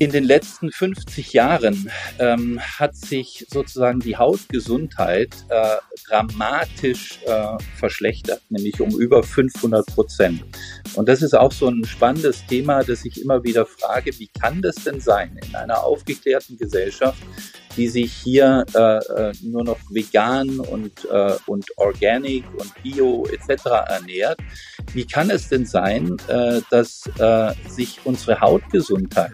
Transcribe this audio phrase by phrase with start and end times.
[0.00, 8.40] In den letzten 50 Jahren ähm, hat sich sozusagen die Hautgesundheit äh, dramatisch äh, verschlechtert,
[8.48, 10.44] nämlich um über 500 Prozent.
[10.94, 14.62] Und das ist auch so ein spannendes Thema, das ich immer wieder frage, wie kann
[14.62, 17.18] das denn sein in einer aufgeklärten Gesellschaft,
[17.78, 23.66] die sich hier äh, äh nur noch vegan und, äh, und organic und bio etc.
[23.88, 24.38] ernährt,
[24.92, 29.32] wie kann es denn sein, äh, dass äh, sich unsere Hautgesundheit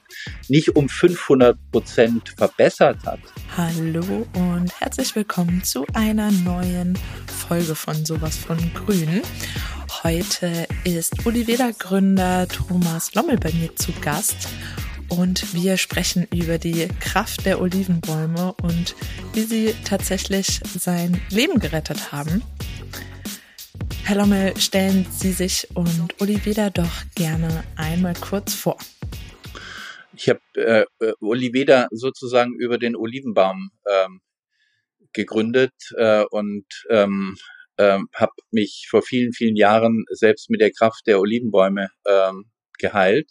[0.49, 3.21] nicht um 500 Prozent verbessert hat?
[3.57, 6.99] Hallo und herzlich willkommen zu einer neuen
[7.49, 9.23] Folge von Sowas von Grün.
[10.03, 14.49] Heute ist Oliveda-Gründer Thomas Lommel bei mir zu Gast
[15.09, 18.95] und wir sprechen über die Kraft der Olivenbäume und
[19.33, 22.43] wie sie tatsächlich sein Leben gerettet haben.
[24.05, 28.79] Herr Lommel, stellen Sie sich und Oliveda doch gerne einmal kurz vor.
[30.17, 30.85] Ich habe äh,
[31.21, 34.21] Oliveda sozusagen über den Olivenbaum ähm,
[35.13, 37.37] gegründet äh, und ähm,
[37.79, 43.31] ähm, habe mich vor vielen, vielen Jahren selbst mit der Kraft der Olivenbäume ähm, geheilt.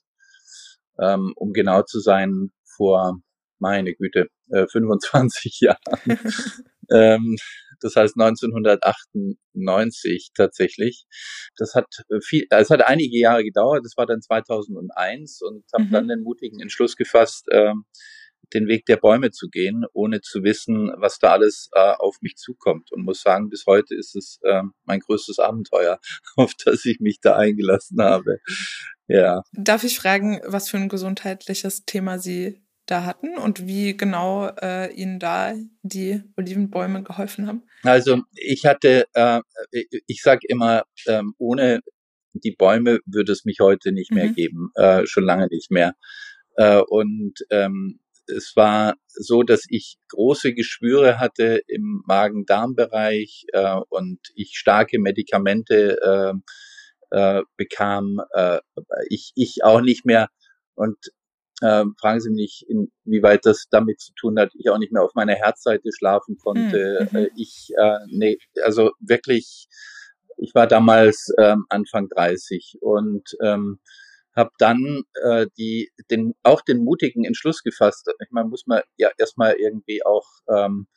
[0.99, 3.19] Ähm, um genau zu sein, vor,
[3.59, 6.19] meine Güte, äh, 25 Jahren.
[6.91, 7.38] ähm,
[7.83, 11.05] das heißt 1998 tatsächlich.
[11.58, 13.83] Das hat äh, viel, es hat einige Jahre gedauert.
[13.83, 15.91] Das war dann 2001 und habe mhm.
[15.91, 17.73] dann den mutigen Entschluss gefasst, äh,
[18.53, 22.35] den Weg der Bäume zu gehen, ohne zu wissen, was da alles äh, auf mich
[22.35, 22.91] zukommt.
[22.91, 25.99] Und muss sagen, bis heute ist es äh, mein größtes Abenteuer,
[26.35, 28.39] auf das ich mich da eingelassen habe.
[29.07, 29.43] Ja.
[29.53, 34.93] Darf ich fragen, was für ein gesundheitliches Thema Sie da hatten und wie genau äh,
[34.93, 37.63] Ihnen da die Olivenbäume geholfen haben?
[37.83, 39.41] Also ich hatte, äh,
[40.07, 41.81] ich sage immer, ähm, ohne
[42.33, 44.35] die Bäume würde es mich heute nicht mehr mhm.
[44.35, 45.95] geben, äh, schon lange nicht mehr.
[46.55, 54.19] Äh, und ähm, es war so, dass ich große Geschwüre hatte im Magen-Darm-Bereich äh, und
[54.35, 56.33] ich starke Medikamente äh,
[57.14, 58.21] äh, bekam.
[58.33, 58.59] Äh,
[59.09, 60.30] ich, ich auch nicht mehr.
[60.75, 60.98] Und
[61.61, 65.14] äh, fragen Sie mich, inwieweit das damit zu tun hat, ich auch nicht mehr auf
[65.15, 67.08] meiner Herzseite schlafen konnte.
[67.11, 67.25] Hm, mhm.
[67.25, 69.67] Äh, ich, äh, nee, also wirklich,
[70.37, 73.80] ich war damals ähm, Anfang 30 und ähm,
[74.36, 78.11] habe dann äh, die, den, auch den mutigen Entschluss gefasst.
[78.20, 80.88] Ich meine, muss man ja erstmal irgendwie auch ähm,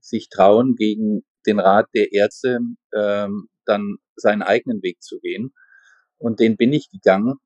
[0.00, 2.60] sich trauen, gegen den Rat der Ärzte
[2.94, 5.52] ähm, dann seinen eigenen Weg zu gehen.
[6.18, 7.40] Und den bin ich gegangen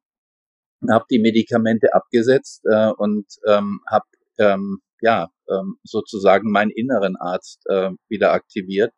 [0.88, 4.06] habe die Medikamente abgesetzt äh, und ähm, habe
[4.38, 8.92] ähm, ja ähm, sozusagen meinen inneren Arzt äh, wieder aktiviert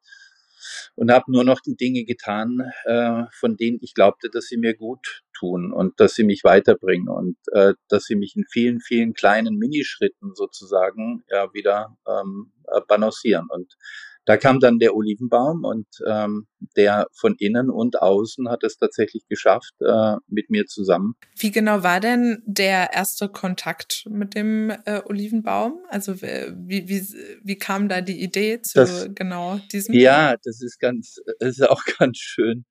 [0.95, 4.75] und habe nur noch die Dinge getan, äh, von denen ich glaubte, dass sie mir
[4.77, 9.13] gut tun und dass sie mich weiterbringen und äh, dass sie mich in vielen, vielen
[9.13, 13.49] kleinen Minischritten sozusagen ja, wieder ähm, äh, balancieren.
[13.51, 13.77] Und
[14.25, 19.27] da kam dann der Olivenbaum und ähm, der von innen und außen hat es tatsächlich
[19.29, 21.15] geschafft äh, mit mir zusammen.
[21.37, 25.81] Wie genau war denn der erste Kontakt mit dem äh, Olivenbaum?
[25.89, 27.03] Also wie, wie,
[27.43, 29.93] wie kam da die Idee zu das, genau diesem?
[29.95, 32.65] Ja, das ist ganz, das ist auch ganz schön,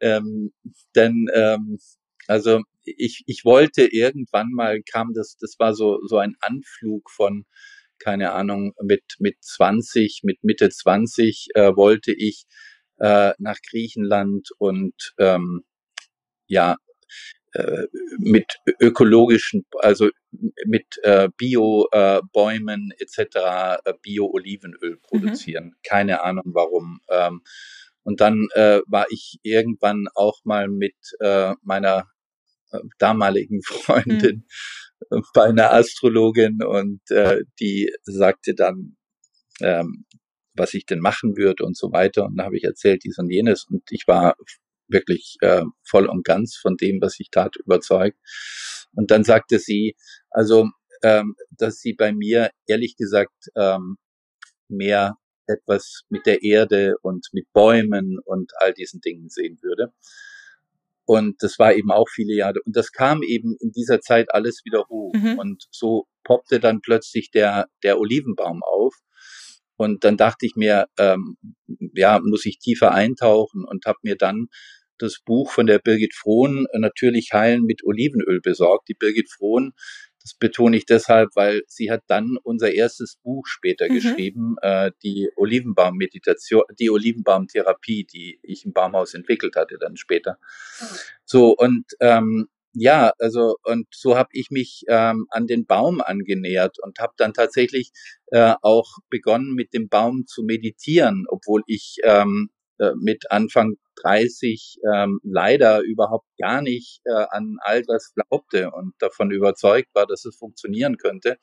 [0.00, 0.52] ähm,
[0.94, 1.78] denn ähm,
[2.26, 7.44] also ich, ich wollte irgendwann mal kam das, das war so so ein Anflug von
[8.02, 12.46] keine Ahnung, mit, mit 20, mit Mitte 20 äh, wollte ich
[12.98, 15.64] äh, nach Griechenland und ähm,
[16.46, 16.76] ja,
[17.52, 17.86] äh,
[18.18, 20.10] mit ökologischen, also
[20.66, 23.82] mit äh, Bio-Bäumen äh, etc.
[23.84, 25.00] Äh, Bio-Olivenöl mhm.
[25.02, 25.64] produzieren.
[25.66, 25.76] Mhm.
[25.84, 27.00] Keine Ahnung warum.
[27.08, 27.42] Ähm,
[28.04, 32.08] und dann äh, war ich irgendwann auch mal mit äh, meiner
[32.70, 34.44] äh, damaligen Freundin mhm
[35.34, 38.96] bei einer Astrologin und äh, die sagte dann,
[39.60, 40.04] ähm,
[40.54, 42.26] was ich denn machen würde und so weiter.
[42.26, 44.36] Und da habe ich erzählt dies und jenes und ich war
[44.88, 48.18] wirklich äh, voll und ganz von dem, was ich tat, überzeugt.
[48.94, 49.96] Und dann sagte sie,
[50.30, 50.68] also,
[51.02, 53.96] ähm, dass sie bei mir ehrlich gesagt ähm,
[54.68, 55.16] mehr
[55.46, 59.92] etwas mit der Erde und mit Bäumen und all diesen Dingen sehen würde.
[61.04, 62.60] Und das war eben auch viele Jahre.
[62.64, 65.12] Und das kam eben in dieser Zeit alles wieder hoch.
[65.14, 65.38] Mhm.
[65.38, 68.94] Und so poppte dann plötzlich der, der Olivenbaum auf.
[69.76, 71.36] Und dann dachte ich mir, ähm,
[71.94, 74.46] ja, muss ich tiefer eintauchen und habe mir dann
[74.98, 78.88] das Buch von der Birgit Frohn, Natürlich heilen mit Olivenöl besorgt.
[78.88, 79.72] Die Birgit Frohn
[80.22, 83.94] das betone ich deshalb, weil sie hat dann unser erstes Buch später mhm.
[83.94, 90.38] geschrieben, äh, die Olivenbaum-Meditation, die Olivenbaum-Therapie, die ich im Baumhaus entwickelt hatte dann später.
[90.80, 90.86] Mhm.
[91.24, 96.78] So, und ähm, ja, also und so habe ich mich ähm, an den Baum angenähert
[96.82, 97.92] und habe dann tatsächlich
[98.28, 102.50] äh, auch begonnen, mit dem Baum zu meditieren, obwohl ich ähm,
[102.82, 108.94] äh, mit Anfang 30 ähm, leider überhaupt gar nicht äh, an all das glaubte und
[108.98, 111.38] davon überzeugt war, dass es funktionieren könnte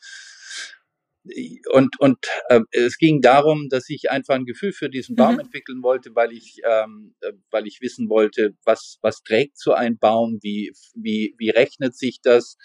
[1.71, 2.17] und, und
[2.49, 5.41] äh, es ging darum, dass ich einfach ein Gefühl für diesen Baum mhm.
[5.41, 9.97] entwickeln wollte, weil ich, ähm, äh, weil ich wissen wollte, was, was trägt so ein
[9.97, 12.57] Baum, wie, wie, wie rechnet sich das,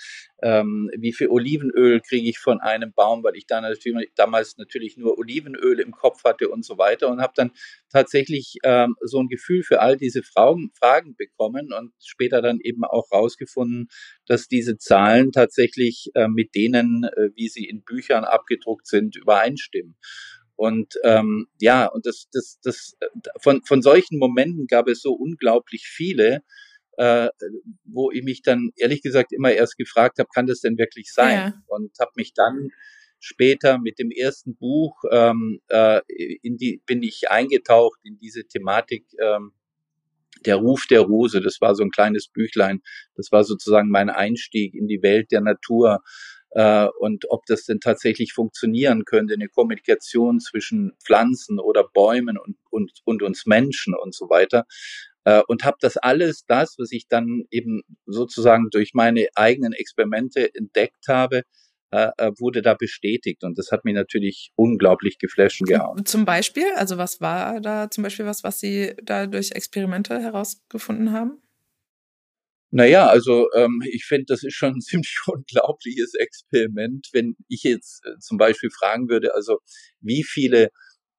[0.44, 4.98] ähm, wie viel Olivenöl kriege ich von einem Baum, weil ich da natürlich, damals natürlich
[4.98, 7.52] nur Olivenöl im Kopf hatte und so weiter und habe dann
[7.90, 12.84] tatsächlich ähm, so ein Gefühl für all diese Fragen, Fragen bekommen und später dann eben
[12.84, 13.88] auch rausgefunden,
[14.26, 19.96] dass diese Zahlen tatsächlich äh, mit denen, äh, wie sie in Büchern abgedruckt sind, übereinstimmen.
[20.56, 22.96] Und ähm, ja, und das, das, das
[23.40, 26.42] von, von solchen Momenten gab es so unglaublich viele,
[26.96, 27.28] äh,
[27.84, 31.36] wo ich mich dann ehrlich gesagt immer erst gefragt habe, kann das denn wirklich sein?
[31.36, 31.62] Ja.
[31.66, 32.68] Und habe mich dann
[33.18, 36.00] später mit dem ersten Buch ähm, äh,
[36.42, 39.52] in die bin ich eingetaucht in diese Thematik ähm,
[40.44, 41.40] der Ruf der Rose.
[41.40, 42.82] Das war so ein kleines Büchlein.
[43.16, 46.02] Das war sozusagen mein Einstieg in die Welt der Natur
[46.54, 52.56] äh, und ob das denn tatsächlich funktionieren könnte, eine Kommunikation zwischen Pflanzen oder Bäumen und,
[52.70, 54.64] und, und uns Menschen und so weiter.
[55.24, 60.54] Äh, und habe das alles, das, was ich dann eben sozusagen durch meine eigenen Experimente
[60.54, 61.42] entdeckt habe,
[61.90, 66.04] äh, äh wurde da bestätigt und das hat mich natürlich unglaublich geflasht und gehauen.
[66.04, 71.12] Zum Beispiel, also was war da zum Beispiel was, was Sie da durch Experimente herausgefunden
[71.12, 71.40] haben?
[72.70, 78.04] Naja, also ähm, ich finde, das ist schon ein ziemlich unglaubliches Experiment, wenn ich jetzt
[78.04, 79.60] äh, zum Beispiel fragen würde, also
[80.00, 80.70] wie viele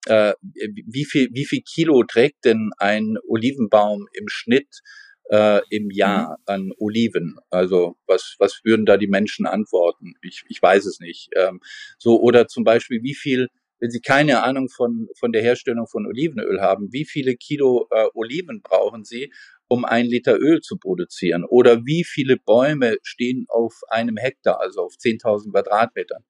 [0.05, 4.81] äh, wie viel, wie viel Kilo trägt denn ein Olivenbaum im Schnitt
[5.29, 6.43] äh, im Jahr mhm.
[6.45, 7.37] an Oliven?
[7.49, 10.13] Also was, was würden da die Menschen antworten?
[10.21, 11.29] Ich, ich weiß es nicht.
[11.35, 11.59] Ähm,
[11.97, 13.47] so oder zum Beispiel wie viel
[13.79, 18.07] wenn Sie keine Ahnung von, von der Herstellung von Olivenöl haben, wie viele Kilo äh,
[18.13, 19.33] Oliven brauchen Sie,
[19.67, 21.43] um ein Liter Öl zu produzieren?
[21.43, 26.23] Oder wie viele Bäume stehen auf einem Hektar, also auf 10.000 Quadratmetern?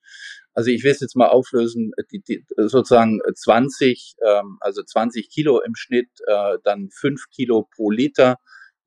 [0.56, 5.62] Also ich will es jetzt mal auflösen, die, die, sozusagen 20, ähm, also 20 Kilo
[5.62, 8.38] im Schnitt, äh, dann 5 Kilo pro Liter.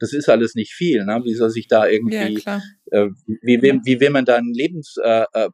[0.01, 1.05] Das ist alles nicht viel.
[1.05, 1.21] Ne?
[1.25, 2.61] Wie soll sich da irgendwie, ja,
[2.93, 3.09] äh,
[3.43, 5.51] wie, wie, wie will man da ein Lebens, äh, äh,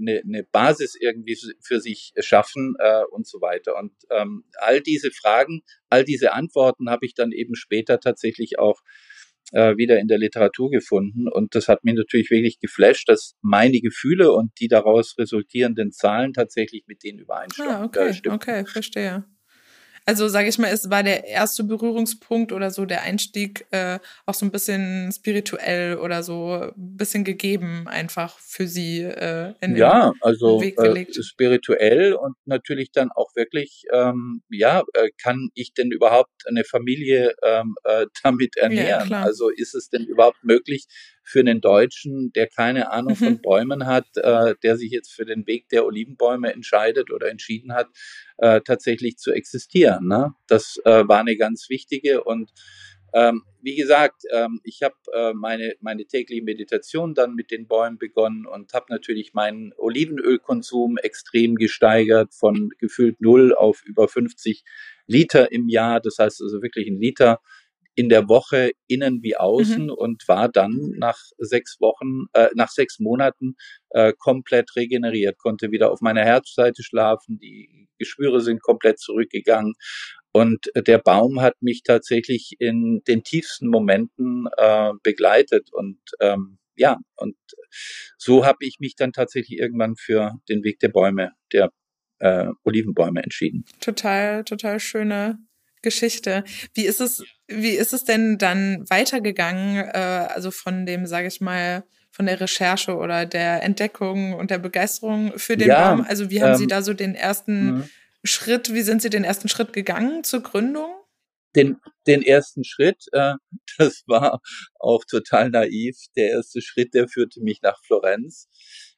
[0.00, 3.78] eine, eine Basis irgendwie für sich schaffen äh, und so weiter.
[3.78, 8.80] Und ähm, all diese Fragen, all diese Antworten habe ich dann eben später tatsächlich auch
[9.52, 11.28] äh, wieder in der Literatur gefunden.
[11.28, 16.32] Und das hat mich natürlich wirklich geflasht, dass meine Gefühle und die daraus resultierenden Zahlen
[16.32, 17.70] tatsächlich mit denen übereinstimmen.
[17.70, 19.24] Ah, okay, okay, verstehe.
[20.06, 24.34] Also sage ich mal, es war der erste Berührungspunkt oder so der Einstieg äh, auch
[24.34, 30.10] so ein bisschen spirituell oder so ein bisschen gegeben einfach für sie äh, in ja,
[30.10, 31.16] den also, Weg äh, gelegt.
[31.16, 36.64] Äh, spirituell und natürlich dann auch wirklich, ähm, ja, äh, kann ich denn überhaupt eine
[36.64, 39.08] Familie ähm, äh, damit ernähren?
[39.08, 40.86] Ja, also ist es denn überhaupt möglich,
[41.24, 43.24] für einen Deutschen, der keine Ahnung mhm.
[43.24, 47.72] von Bäumen hat, äh, der sich jetzt für den Weg der Olivenbäume entscheidet oder entschieden
[47.72, 47.88] hat,
[48.38, 50.06] äh, tatsächlich zu existieren.
[50.06, 50.32] Ne?
[50.46, 52.52] Das äh, war eine ganz wichtige und
[53.14, 57.96] ähm, wie gesagt, ähm, ich habe äh, meine, meine tägliche Meditation dann mit den Bäumen
[57.96, 64.64] begonnen und habe natürlich meinen Olivenölkonsum extrem gesteigert von gefühlt null auf über 50
[65.06, 66.00] Liter im Jahr.
[66.00, 67.40] Das heißt also wirklich ein Liter
[67.94, 69.90] in der Woche innen wie außen mhm.
[69.90, 73.56] und war dann nach sechs Wochen, äh, nach sechs Monaten
[73.90, 79.74] äh, komplett regeneriert, konnte wieder auf meiner Herzseite schlafen, die Geschwüre sind komplett zurückgegangen
[80.32, 86.98] und der Baum hat mich tatsächlich in den tiefsten Momenten äh, begleitet und ähm, ja,
[87.16, 87.36] und
[88.18, 91.70] so habe ich mich dann tatsächlich irgendwann für den Weg der Bäume, der
[92.18, 93.64] äh, Olivenbäume entschieden.
[93.80, 95.38] Total, total schöne
[95.84, 96.42] Geschichte.
[96.74, 101.40] Wie ist es, wie ist es denn dann weitergegangen, äh, also von dem, sage ich
[101.40, 106.04] mal, von der Recherche oder der Entdeckung und der Begeisterung für den ja, Baum?
[106.08, 107.88] Also wie haben ähm, Sie da so den ersten mh.
[108.24, 110.90] Schritt, wie sind Sie den ersten Schritt gegangen zur Gründung?
[111.54, 111.76] Den,
[112.06, 113.34] den ersten Schritt, äh,
[113.78, 114.40] das war
[114.80, 115.96] auch total naiv.
[116.16, 118.48] Der erste Schritt, der führte mich nach Florenz,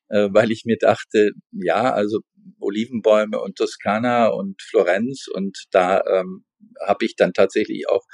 [0.09, 2.21] äh, weil ich mir dachte, ja, also
[2.61, 6.46] Olivenbäume und Toskana und Florenz und da ähm,
[6.85, 8.05] habe ich dann tatsächlich auch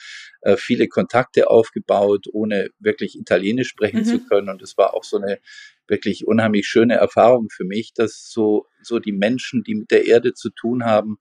[0.42, 4.04] äh, viele Kontakte aufgebaut, ohne wirklich Italienisch sprechen mhm.
[4.04, 4.48] zu können.
[4.48, 5.40] Und es war auch so eine
[5.88, 10.34] wirklich unheimlich schöne Erfahrung für mich, dass so, so die Menschen, die mit der Erde
[10.34, 11.18] zu tun haben,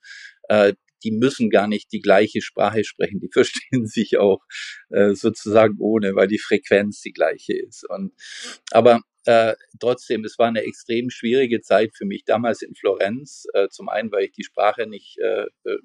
[0.50, 0.74] äh,
[1.04, 4.42] die müssen gar nicht die gleiche Sprache sprechen, die verstehen sich auch
[4.90, 7.88] äh, sozusagen ohne, weil die Frequenz die gleiche ist.
[7.90, 8.14] Und
[8.72, 13.46] aber äh, trotzdem, es war eine extrem schwierige Zeit für mich damals in Florenz.
[13.54, 15.78] Äh, zum einen, weil ich die Sprache nicht äh, äh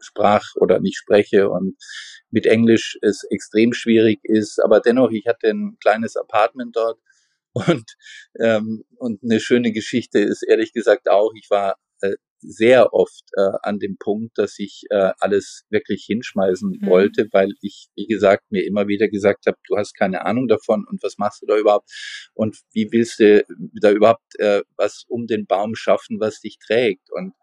[0.00, 1.76] sprach oder nicht spreche und
[2.30, 4.58] mit Englisch es extrem schwierig ist.
[4.62, 7.00] Aber dennoch, ich hatte ein kleines Apartment dort
[7.52, 7.96] und
[8.40, 13.52] ähm, und eine schöne Geschichte ist ehrlich gesagt auch, ich war äh, sehr oft äh,
[13.62, 16.86] an dem Punkt, dass ich äh, alles wirklich hinschmeißen mhm.
[16.86, 20.84] wollte, weil ich, wie gesagt, mir immer wieder gesagt habe, du hast keine Ahnung davon
[20.88, 21.88] und was machst du da überhaupt
[22.34, 23.44] und wie willst du
[23.80, 27.34] da überhaupt äh, was um den Baum schaffen, was dich trägt und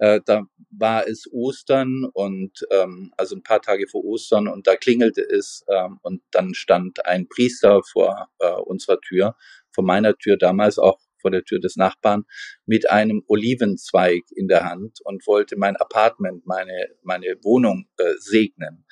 [0.00, 4.76] äh, da war es Ostern und ähm, also ein paar Tage vor Ostern und da
[4.76, 9.36] klingelte es ähm, und dann stand ein Priester vor äh, unserer Tür,
[9.72, 12.24] vor meiner Tür damals auch vor der Tür des Nachbarn
[12.66, 18.84] mit einem Olivenzweig in der Hand und wollte mein Apartment, meine, meine Wohnung äh, segnen.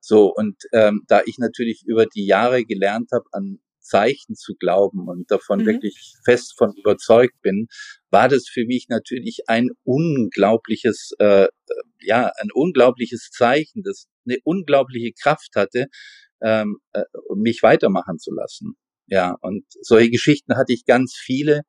[0.00, 5.08] So, und ähm, da ich natürlich über die Jahre gelernt habe, an Zeichen zu glauben
[5.08, 5.66] und davon mhm.
[5.66, 7.68] wirklich fest von überzeugt bin,
[8.10, 11.48] war das für mich natürlich ein unglaubliches, äh,
[12.00, 15.86] ja, ein unglaubliches Zeichen, das eine unglaubliche Kraft hatte,
[16.42, 18.76] ähm, äh, mich weitermachen zu lassen.
[19.08, 21.62] Ja, und solche Geschichten hatte ich ganz viele,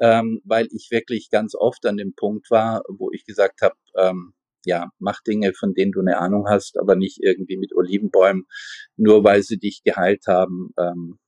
[0.00, 4.34] ähm, weil ich wirklich ganz oft an dem Punkt war, wo ich gesagt habe, ähm,
[4.64, 8.46] ja, mach Dinge, von denen du eine Ahnung hast, aber nicht irgendwie mit Olivenbäumen,
[8.96, 10.70] nur weil sie dich geheilt haben.
[10.78, 11.18] Ähm,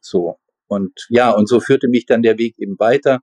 [0.00, 0.36] so.
[0.66, 3.20] Und ja, und so führte mich dann der Weg eben weiter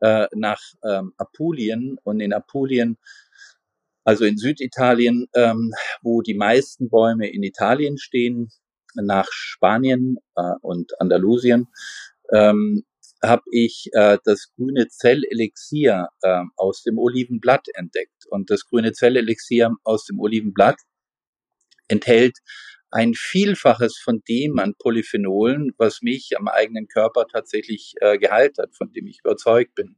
[0.00, 1.96] äh, nach ähm, Apulien.
[2.04, 2.96] Und in Apulien
[4.08, 8.48] also in Süditalien, ähm, wo die meisten Bäume in Italien stehen,
[9.02, 11.68] nach Spanien äh, und Andalusien
[12.32, 12.84] ähm,
[13.22, 18.26] habe ich äh, das grüne Zellelixier äh, aus dem Olivenblatt entdeckt.
[18.30, 20.80] Und das grüne Zellelixier aus dem Olivenblatt
[21.88, 22.38] enthält
[22.90, 28.74] ein Vielfaches von dem an Polyphenolen, was mich am eigenen Körper tatsächlich äh, geheilt hat,
[28.74, 29.96] von dem ich überzeugt bin.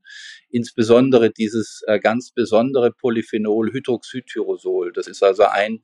[0.48, 4.92] Insbesondere dieses äh, ganz besondere Polyphenol Hydroxytyrosol.
[4.92, 5.82] Das ist also ein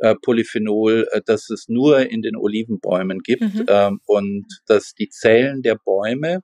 [0.00, 3.66] äh, Polyphenol, äh, das es nur in den Olivenbäumen gibt mhm.
[3.68, 6.40] ähm, und dass die Zellen der Bäume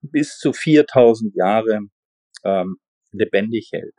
[0.00, 1.80] bis zu 4000 Jahre
[2.44, 2.76] ähm,
[3.12, 3.94] lebendig hält.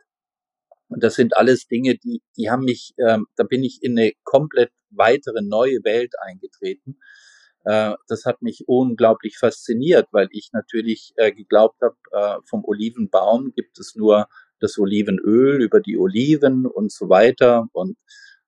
[0.88, 4.12] Und das sind alles Dinge, die, die haben mich, ähm, da bin ich in eine
[4.24, 6.98] komplett weitere neue Welt eingetreten.
[7.64, 13.52] Äh, das hat mich unglaublich fasziniert, weil ich natürlich äh, geglaubt habe, äh, vom Olivenbaum
[13.54, 14.28] gibt es nur
[14.58, 17.68] das Olivenöl über die Oliven und so weiter.
[17.72, 17.96] Und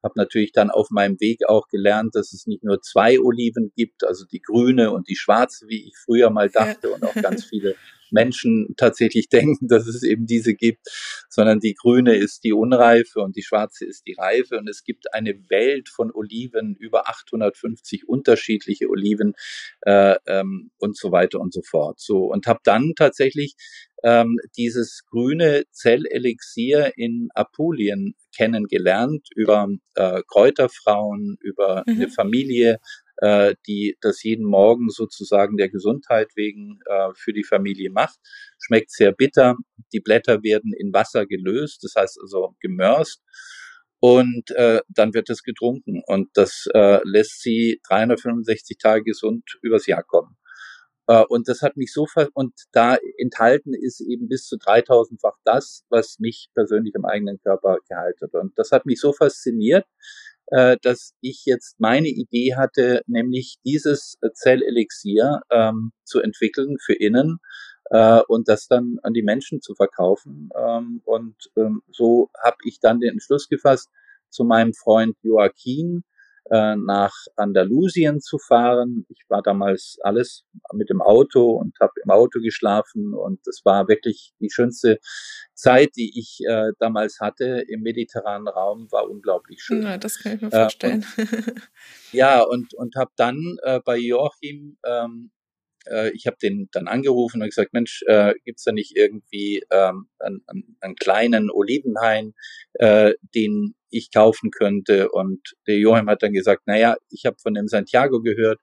[0.02, 4.04] habe natürlich dann auf meinem Weg auch gelernt, dass es nicht nur zwei Oliven gibt,
[4.04, 6.94] also die grüne und die schwarze, wie ich früher mal dachte ja.
[6.94, 7.76] und auch ganz viele
[8.12, 10.88] Menschen tatsächlich denken, dass es eben diese gibt,
[11.28, 15.12] sondern die grüne ist die unreife und die schwarze ist die reife und es gibt
[15.14, 19.34] eine Welt von Oliven, über 850 unterschiedliche Oliven
[19.82, 22.00] äh, ähm, und so weiter und so fort.
[22.00, 23.54] So und habe dann tatsächlich
[24.02, 31.94] ähm, dieses grüne Zellelixier in Apulien kennengelernt über äh, Kräuterfrauen, über mhm.
[31.94, 32.78] eine Familie,
[33.22, 38.18] äh, die das jeden Morgen sozusagen der Gesundheit wegen äh, für die Familie macht.
[38.58, 39.56] Schmeckt sehr bitter.
[39.92, 43.22] Die Blätter werden in Wasser gelöst, das heißt also gemörst.
[44.00, 49.86] Und äh, dann wird es getrunken und das äh, lässt sie 365 Tage gesund übers
[49.86, 50.36] Jahr kommen.
[51.06, 55.36] Äh, und das hat mich so ver und da enthalten ist eben bis zu 3000-fach
[55.44, 58.34] das, was mich persönlich im eigenen Körper gehalten hat.
[58.34, 59.86] Und das hat mich so fasziniert,
[60.46, 67.38] äh, dass ich jetzt meine Idee hatte, nämlich dieses Zellelixier ähm, zu entwickeln für innen
[67.90, 70.50] äh, und das dann an die Menschen zu verkaufen.
[70.56, 73.90] Ähm, und ähm, so habe ich dann den Entschluss gefasst,
[74.30, 76.04] zu meinem Freund Joaquin
[76.50, 79.06] äh, nach Andalusien zu fahren.
[79.08, 83.88] Ich war damals alles mit dem Auto und habe im Auto geschlafen und es war
[83.88, 84.98] wirklich die schönste
[85.54, 89.82] Zeit, die ich äh, damals hatte im mediterranen Raum, war unglaublich schön.
[89.82, 91.04] Ja, das kann ich mir vorstellen.
[91.16, 91.62] Äh, und,
[92.12, 95.30] ja, und, und habe dann äh, bei Joachim ähm,
[95.86, 100.08] äh, ich habe den dann angerufen und gesagt, Mensch, äh, gibt's da nicht irgendwie ähm,
[100.18, 100.42] einen,
[100.80, 102.34] einen kleinen Olivenhain,
[102.74, 105.10] äh, den ich kaufen könnte?
[105.10, 108.60] Und der Joachim hat dann gesagt, naja, ich habe von dem Santiago gehört,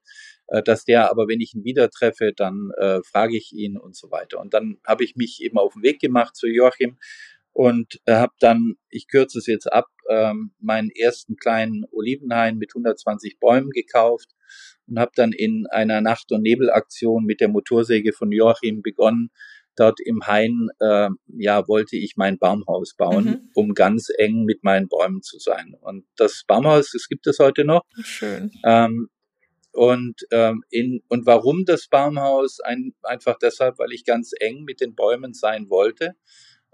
[0.47, 3.95] äh, dass der, aber wenn ich ihn wieder treffe, dann äh, frage ich ihn und
[3.95, 4.39] so weiter.
[4.39, 6.97] Und dann habe ich mich eben auf den Weg gemacht zu Joachim
[7.51, 13.39] und habe dann, ich kürze es jetzt ab, ähm, meinen ersten kleinen Olivenhain mit 120
[13.39, 14.29] Bäumen gekauft
[14.89, 19.29] und habe dann in einer Nacht- und Nebelaktion mit der Motorsäge von Joachim begonnen,
[19.75, 23.49] dort im Hain, äh, ja, wollte ich mein Baumhaus bauen, mhm.
[23.55, 25.75] um ganz eng mit meinen Bäumen zu sein.
[25.79, 27.83] Und das Baumhaus, das gibt es heute noch.
[28.03, 28.51] Schön.
[28.65, 29.09] Ähm,
[29.71, 32.59] und ähm, in und warum das Baumhaus?
[32.59, 36.15] Ein, einfach deshalb, weil ich ganz eng mit den Bäumen sein wollte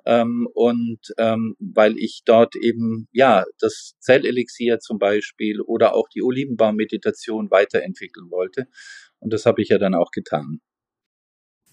[0.05, 6.21] ähm, und ähm, weil ich dort eben ja das Zellelixier zum Beispiel oder auch die
[6.21, 8.67] Olivenbaummeditation weiterentwickeln wollte.
[9.19, 10.61] Und das habe ich ja dann auch getan.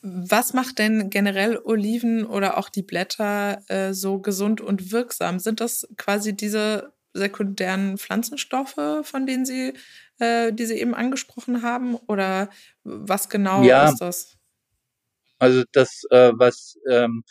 [0.02, 5.38] Was macht denn generell Oliven oder auch die Blätter äh, so gesund und wirksam?
[5.38, 9.74] Sind das quasi diese sekundären Pflanzenstoffe, von denen Sie,
[10.18, 11.94] äh, die Sie eben angesprochen haben?
[11.94, 12.50] Oder
[12.82, 14.36] was genau ja, ist das?
[15.38, 17.22] Also das, äh, was ähm,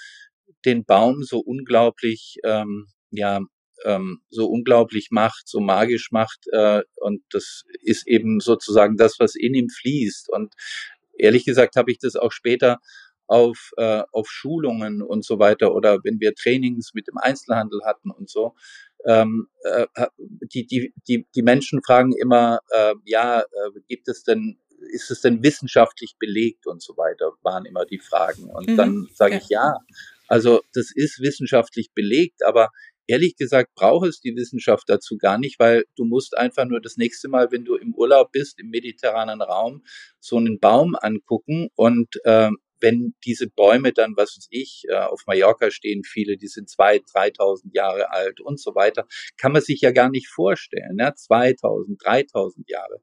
[0.65, 3.41] den Baum so unglaublich, ähm, ja,
[3.83, 6.47] ähm, so unglaublich macht, so magisch macht.
[6.51, 10.29] Äh, und das ist eben sozusagen das, was in ihm fließt.
[10.29, 10.53] Und
[11.17, 12.79] ehrlich gesagt habe ich das auch später
[13.27, 18.11] auf, äh, auf Schulungen und so weiter oder wenn wir Trainings mit dem Einzelhandel hatten
[18.11, 18.55] und so.
[19.05, 19.87] Ähm, äh,
[20.19, 24.59] die, die, die, die Menschen fragen immer, äh, ja, äh, gibt es denn,
[24.91, 28.49] ist es denn wissenschaftlich belegt und so weiter, waren immer die Fragen.
[28.49, 29.77] Und mhm, dann sage ich ja.
[30.31, 32.69] Also das ist wissenschaftlich belegt, aber
[33.05, 36.95] ehrlich gesagt braucht es die Wissenschaft dazu gar nicht, weil du musst einfach nur das
[36.95, 39.83] nächste Mal, wenn du im Urlaub bist, im mediterranen Raum,
[40.21, 45.21] so einen Baum angucken und äh, wenn diese Bäume dann, was weiß ich, äh, auf
[45.27, 49.07] Mallorca stehen viele, die sind zwei, 3000 Jahre alt und so weiter,
[49.37, 51.13] kann man sich ja gar nicht vorstellen, ne?
[51.13, 53.01] 2000, 3000 Jahre.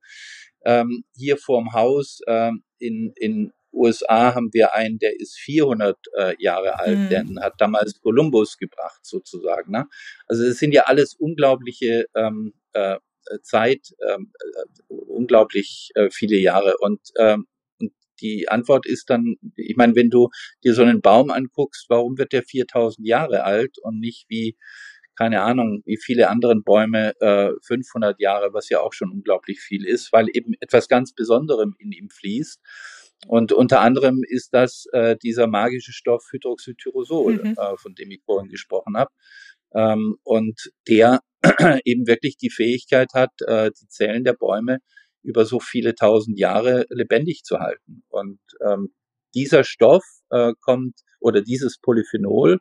[0.65, 6.35] Ähm, hier vorm Haus ähm, in, in USA haben wir einen, der ist 400 äh,
[6.39, 7.09] Jahre alt, mhm.
[7.09, 9.73] der hat damals Kolumbus gebracht sozusagen.
[9.73, 9.87] Ne?
[10.27, 12.99] Also es sind ja alles unglaubliche ähm, äh,
[13.43, 17.47] Zeit, ähm, äh, unglaublich äh, viele Jahre und ähm,
[18.21, 20.29] die Antwort ist dann, ich meine, wenn du
[20.65, 24.57] dir so einen Baum anguckst, warum wird der 4000 Jahre alt und nicht wie,
[25.17, 29.85] keine Ahnung, wie viele anderen Bäume äh, 500 Jahre, was ja auch schon unglaublich viel
[29.87, 32.61] ist, weil eben etwas ganz Besonderem in ihm fließt.
[33.27, 37.55] Und unter anderem ist das äh, dieser magische Stoff Hydroxytyrosol, mhm.
[37.59, 39.11] äh, von dem ich vorhin gesprochen habe.
[39.75, 41.21] Ähm, und der
[41.85, 44.79] eben wirklich die Fähigkeit hat, äh, die Zellen der Bäume
[45.23, 48.05] über so viele tausend Jahre lebendig zu halten.
[48.09, 48.95] Und ähm,
[49.35, 52.61] dieser Stoff äh, kommt oder dieses Polyphenol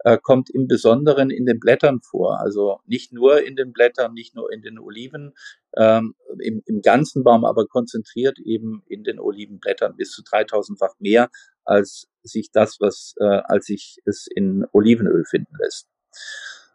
[0.00, 2.40] äh, kommt im Besonderen in den Blättern vor.
[2.40, 5.34] Also nicht nur in den Blättern, nicht nur in den Oliven,
[5.76, 11.30] ähm, im, im ganzen Baum, aber konzentriert eben in den Olivenblättern bis zu 3000-fach mehr
[11.64, 15.88] als sich das, was äh, als sich es in Olivenöl finden lässt.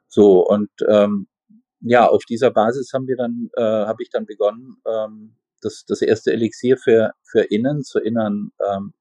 [0.08, 1.28] So und ähm,
[1.82, 6.02] ja, auf dieser Basis haben wir dann, äh, habe ich dann begonnen, ähm, das, das
[6.02, 8.94] erste Elixier für, für Innen, zur inneren ähm,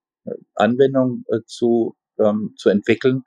[0.55, 3.25] Anwendung äh, zu, ähm, zu entwickeln.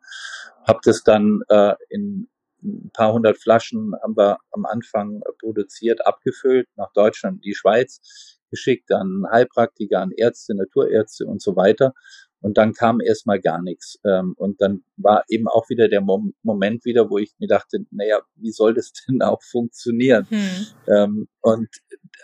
[0.68, 2.28] Habe das dann äh, in
[2.64, 8.92] ein paar hundert Flaschen haben wir am Anfang produziert, abgefüllt, nach Deutschland, die Schweiz geschickt,
[8.92, 11.94] an Heilpraktiker, an Ärzte, Naturärzte und so weiter.
[12.42, 14.00] Und dann kam erstmal gar nichts.
[14.04, 17.86] Ähm, und dann war eben auch wieder der Mom Moment wieder, wo ich mir dachte,
[17.92, 20.28] naja, wie soll das denn auch funktionieren?
[20.30, 20.68] Hm.
[20.88, 21.70] Ähm, und,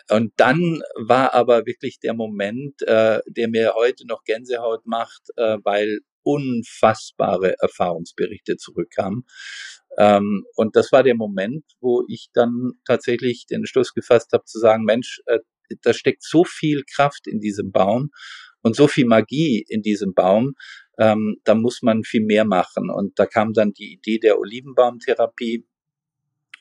[0.10, 5.58] und dann war aber wirklich der Moment, äh, der mir heute noch Gänsehaut macht, äh,
[5.64, 9.24] weil unfassbare Erfahrungsberichte zurückkamen.
[9.98, 14.60] Ähm, und das war der Moment, wo ich dann tatsächlich den Schluss gefasst habe zu
[14.60, 15.40] sagen, Mensch, äh,
[15.82, 18.12] da steckt so viel Kraft in diesem Baum
[18.62, 20.54] und so viel Magie in diesem Baum,
[20.98, 22.90] ähm, da muss man viel mehr machen.
[22.90, 25.66] Und da kam dann die Idee der Olivenbaumtherapie.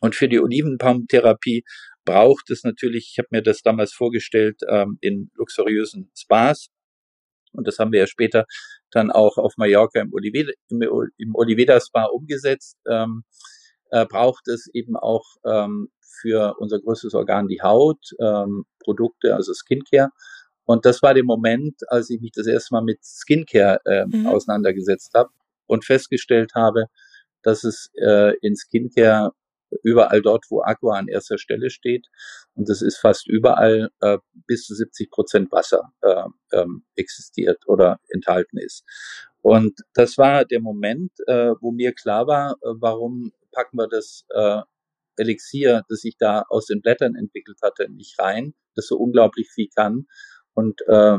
[0.00, 1.64] Und für die Olivenbaumtherapie
[2.04, 6.68] braucht es natürlich, ich habe mir das damals vorgestellt, ähm, in luxuriösen Spas.
[7.52, 8.44] Und das haben wir ja später
[8.90, 10.82] dann auch auf Mallorca im, Oliveda, im,
[11.16, 12.76] im Oliveda Spa umgesetzt.
[12.88, 13.24] Ähm,
[13.90, 15.88] äh, braucht es eben auch ähm,
[16.20, 20.10] für unser größtes Organ die Haut, ähm, Produkte, also Skincare.
[20.64, 24.26] Und das war der Moment, als ich mich das erste Mal mit Skincare äh, mhm.
[24.26, 25.30] auseinandergesetzt habe
[25.66, 26.86] und festgestellt habe,
[27.42, 29.32] dass es äh, in Skincare
[29.82, 32.06] überall dort, wo Aqua an erster Stelle steht,
[32.54, 38.00] und das ist fast überall äh, bis zu 70 Prozent Wasser äh, ähm, existiert oder
[38.08, 38.84] enthalten ist.
[39.42, 44.24] Und das war der Moment, äh, wo mir klar war, äh, warum packen wir das
[44.30, 44.62] äh,
[45.16, 49.68] Elixier, das sich da aus den Blättern entwickelt hatte, nicht rein, das so unglaublich viel
[49.74, 50.06] kann,
[50.54, 51.16] und äh,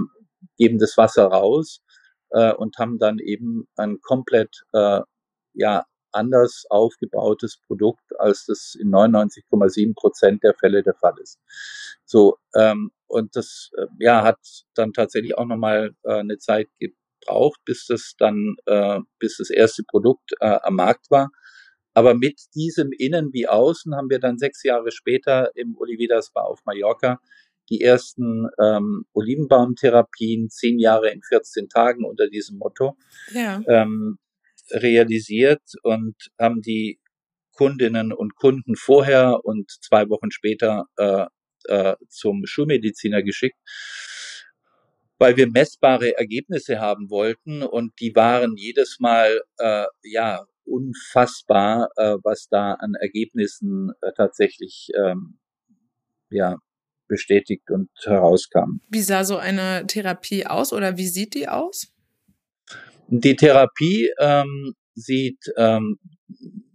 [0.58, 1.82] geben das Wasser raus
[2.32, 5.02] äh, und haben dann eben ein komplett äh,
[5.54, 11.40] ja anders aufgebautes Produkt, als das in 99,7 Prozent der Fälle der Fall ist.
[12.06, 14.40] So ähm, und das äh, ja hat
[14.76, 19.84] dann tatsächlich auch nochmal äh, eine Zeit gebraucht, bis das dann, äh, bis das erste
[19.84, 21.30] Produkt äh, am Markt war.
[21.94, 26.46] Aber mit diesem Innen wie Außen haben wir dann sechs Jahre später im Olivedas Bar
[26.46, 27.20] auf Mallorca
[27.70, 32.96] die ersten ähm, Olivenbaumtherapien, zehn Jahre in 14 Tagen unter diesem Motto,
[33.32, 33.62] ja.
[33.68, 34.18] ähm,
[34.72, 37.00] realisiert und haben die
[37.54, 41.26] Kundinnen und Kunden vorher und zwei Wochen später äh,
[41.68, 43.58] äh, zum Schulmediziner geschickt,
[45.18, 52.18] weil wir messbare Ergebnisse haben wollten und die waren jedes Mal äh, ja unfassbar, äh,
[52.24, 55.40] was da an Ergebnissen äh, tatsächlich ähm,
[56.30, 56.58] ja
[57.08, 58.82] bestätigt und herauskam.
[58.90, 61.94] Wie sah so eine Therapie aus oder wie sieht die aus?
[63.10, 65.98] Die Therapie ähm, sieht ähm,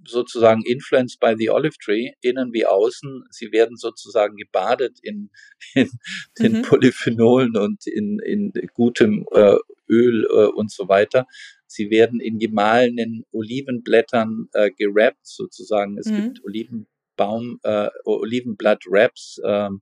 [0.07, 3.25] sozusagen influenced by the olive tree, innen wie außen.
[3.31, 5.31] Sie werden sozusagen gebadet in,
[5.75, 5.91] in
[6.39, 6.63] den mhm.
[6.63, 9.57] Polyphenolen und in, in gutem äh,
[9.89, 11.27] Öl äh, und so weiter.
[11.67, 15.99] Sie werden in gemahlenen Olivenblättern äh, gerappt sozusagen.
[15.99, 16.23] Es mhm.
[16.23, 19.81] gibt Olivenbaum, äh, Olivenblatt-Wraps ähm,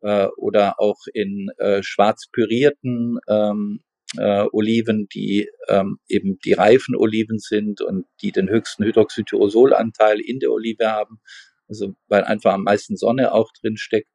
[0.00, 3.80] äh, oder auch in äh, schwarz pürierten ähm,
[4.16, 10.38] äh, Oliven, die ähm, eben die reifen Oliven sind und die den höchsten Hydroxytyrosolanteil in
[10.38, 11.20] der Olive haben,
[11.68, 14.10] also weil einfach am meisten Sonne auch drin steckt.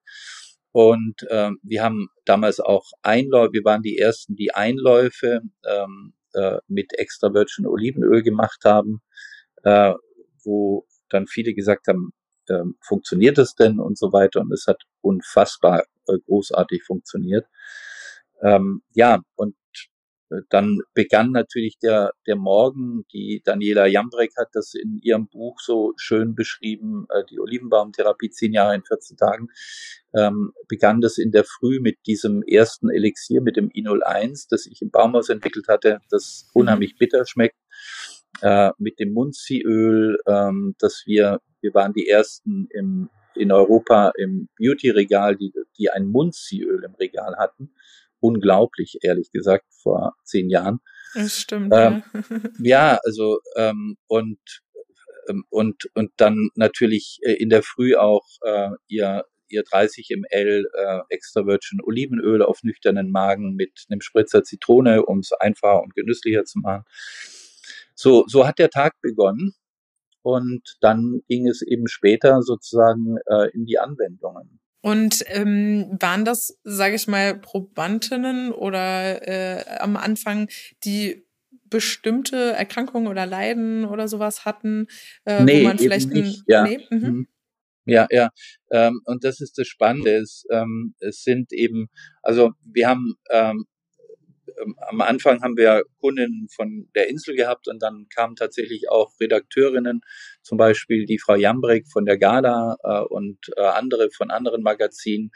[0.71, 6.57] Und ähm, wir haben damals auch Einläufe, wir waren die ersten, die Einläufe ähm, äh,
[6.67, 9.01] mit extra virgin Olivenöl gemacht haben,
[9.63, 9.93] äh,
[10.43, 12.11] wo dann viele gesagt haben,
[12.47, 14.41] äh, funktioniert es denn und so weiter.
[14.41, 17.45] Und es hat unfassbar äh, großartig funktioniert.
[18.41, 19.55] Ähm, ja, und
[20.49, 23.05] dann begann natürlich der, der Morgen.
[23.13, 28.53] Die Daniela Jambrek hat das in ihrem Buch so schön beschrieben, äh, die Olivenbaumtherapie, zehn
[28.53, 29.47] Jahre in 14 Tagen.
[30.15, 34.81] Ähm, begann das in der Früh mit diesem ersten Elixier, mit dem I01, das ich
[34.81, 36.61] im Baumhaus entwickelt hatte, das mhm.
[36.61, 37.57] unheimlich bitter schmeckt.
[38.41, 44.49] Äh, mit dem Munziöl, ähm, dass wir, wir waren die ersten im, in Europa im
[44.57, 47.71] Beauty-Regal, die, die ein Munziöl im Regal hatten
[48.23, 50.79] unglaublich, ehrlich gesagt, vor zehn Jahren.
[51.13, 51.73] Das stimmt.
[51.75, 52.21] Ähm, ja.
[52.59, 54.39] ja, also ähm, und
[55.27, 60.65] ähm, und und dann natürlich äh, in der Früh auch äh, ihr ihr 30 ml
[60.73, 65.93] äh, extra virgin Olivenöl auf nüchternen Magen mit einem Spritzer Zitrone, um es einfacher und
[65.93, 66.85] genüsslicher zu machen.
[67.93, 69.53] So so hat der Tag begonnen
[70.23, 74.61] und dann ging es eben später sozusagen äh, in die Anwendungen.
[74.83, 80.49] Und ähm, waren das, sage ich mal, Probandinnen oder äh, am Anfang,
[80.83, 81.25] die
[81.69, 84.87] bestimmte Erkrankungen oder Leiden oder sowas hatten,
[85.23, 86.63] äh, nee, wo man vielleicht nicht, ja.
[86.63, 86.79] Nee?
[86.89, 86.99] Mhm.
[86.99, 87.27] mhm.
[87.85, 88.29] Ja, ja.
[88.71, 90.15] Ähm, und das ist das Spannende.
[90.15, 91.87] Es, ähm, es sind eben,
[92.21, 93.65] also wir haben ähm, ähm,
[94.87, 100.01] am Anfang haben wir Kundinnen von der Insel gehabt und dann kamen tatsächlich auch Redakteurinnen,
[100.41, 105.31] zum Beispiel die Frau Jambrek von der Gala äh, und äh, andere von anderen Magazinen.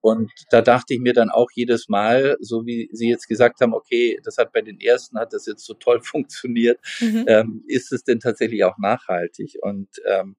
[0.00, 3.72] Und da dachte ich mir dann auch jedes Mal, so wie Sie jetzt gesagt haben,
[3.72, 7.24] okay, das hat bei den ersten, hat das jetzt so toll funktioniert, mhm.
[7.26, 9.56] ähm, ist es denn tatsächlich auch nachhaltig?
[9.62, 10.36] Und ähm,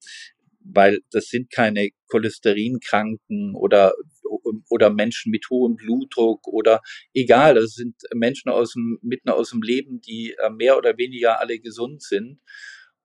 [0.65, 3.93] weil das sind keine Cholesterinkranken oder
[4.69, 6.81] oder Menschen mit hohem Blutdruck oder
[7.13, 11.39] egal, das sind Menschen aus dem mitten aus dem Leben, die äh, mehr oder weniger
[11.39, 12.39] alle gesund sind.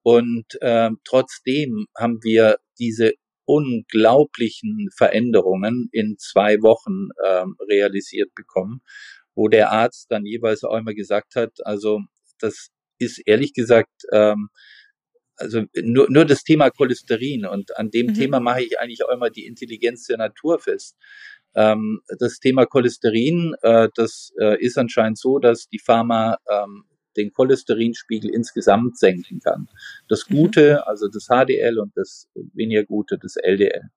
[0.02, 3.12] Und äh, trotzdem haben wir diese
[3.44, 8.80] unglaublichen Veränderungen in zwei Wochen äh, realisiert bekommen,
[9.34, 12.00] wo der Arzt dann jeweils auch immer gesagt hat, also
[12.38, 14.50] das ist ehrlich gesagt ähm,
[15.40, 18.14] also nur, nur das Thema Cholesterin und an dem mhm.
[18.14, 20.96] Thema mache ich eigentlich auch immer die Intelligenz der Natur fest.
[21.54, 26.84] Ähm, das Thema Cholesterin, äh, das äh, ist anscheinend so, dass die Pharma ähm,
[27.16, 29.68] den Cholesterinspiegel insgesamt senken kann.
[30.08, 30.34] Das mhm.
[30.34, 33.90] Gute, also das HDL und das weniger Gute, das LDL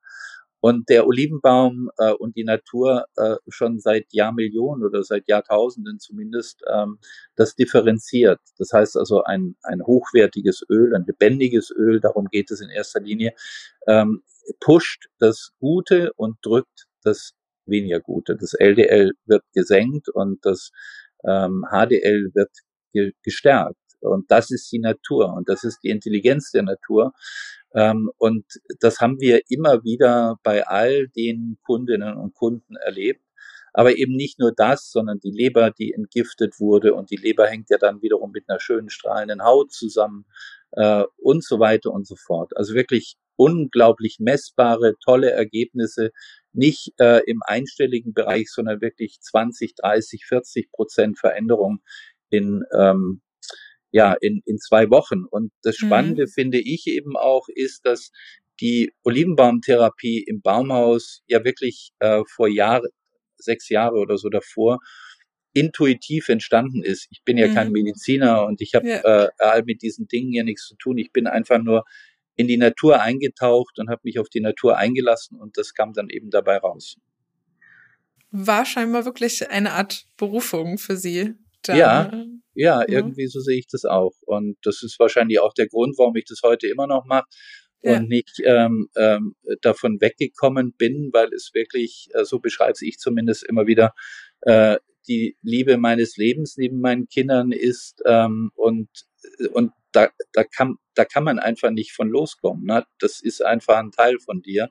[0.64, 6.64] und der Olivenbaum äh, und die Natur äh, schon seit Jahrmillionen oder seit Jahrtausenden zumindest
[6.74, 7.00] ähm,
[7.36, 8.40] das differenziert.
[8.58, 13.02] Das heißt also ein, ein hochwertiges Öl, ein lebendiges Öl, darum geht es in erster
[13.02, 13.34] Linie,
[13.88, 14.24] ähm,
[14.62, 17.34] pusht das Gute und drückt das
[17.66, 18.38] weniger Gute.
[18.38, 20.72] Das LDL wird gesenkt und das
[21.26, 22.52] ähm, HDL wird
[22.94, 23.83] ge gestärkt.
[24.04, 27.14] Und das ist die Natur und das ist die Intelligenz der Natur.
[27.74, 28.46] Ähm, und
[28.80, 33.22] das haben wir immer wieder bei all den Kundinnen und Kunden erlebt.
[33.76, 37.72] Aber eben nicht nur das, sondern die Leber, die entgiftet wurde und die Leber hängt
[37.72, 40.26] ja dann wiederum mit einer schönen strahlenden Haut zusammen
[40.74, 42.56] äh, und so weiter und so fort.
[42.56, 46.12] Also wirklich unglaublich messbare, tolle Ergebnisse,
[46.52, 51.82] nicht äh, im einstelligen Bereich, sondern wirklich 20, 30, 40 Prozent Veränderung
[52.30, 53.23] in ähm,
[53.94, 55.24] ja, in, in zwei Wochen.
[55.30, 55.86] Und das mhm.
[55.86, 56.30] Spannende mhm.
[56.30, 58.12] finde ich eben auch ist, dass
[58.60, 62.90] die Olivenbaumtherapie im Baumhaus ja wirklich äh, vor Jahren,
[63.38, 64.80] sechs Jahre oder so davor,
[65.54, 67.08] intuitiv entstanden ist.
[67.12, 67.54] Ich bin ja mhm.
[67.54, 69.30] kein Mediziner und ich habe ja.
[69.38, 70.98] äh, mit diesen Dingen ja nichts zu tun.
[70.98, 71.84] Ich bin einfach nur
[72.36, 76.10] in die Natur eingetaucht und habe mich auf die Natur eingelassen und das kam dann
[76.10, 76.98] eben dabei raus.
[78.32, 81.36] War scheinbar wirklich eine Art Berufung für Sie.
[81.62, 81.76] Da.
[81.76, 82.12] Ja,
[82.54, 84.14] ja, ja, irgendwie so sehe ich das auch.
[84.26, 87.26] Und das ist wahrscheinlich auch der Grund, warum ich das heute immer noch mache
[87.82, 88.00] und ja.
[88.00, 93.68] nicht ähm, ähm, davon weggekommen bin, weil es wirklich, äh, so beschreibe ich zumindest immer
[93.68, 93.94] wieder,
[94.42, 98.90] äh, die Liebe meines Lebens neben meinen Kindern ist ähm, und
[99.52, 102.66] und da, da kann da kann man einfach nicht von loskommen.
[102.66, 102.86] Ne?
[103.00, 104.70] Das ist einfach ein Teil von dir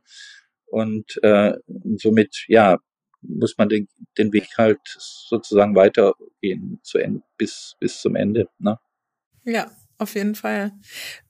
[0.67, 1.55] und äh,
[1.97, 2.79] somit ja
[3.23, 8.49] muss man den, den Weg halt sozusagen weitergehen zu Ende, bis bis zum Ende.
[8.59, 8.79] Ne?
[9.45, 10.73] Ja, auf jeden Fall.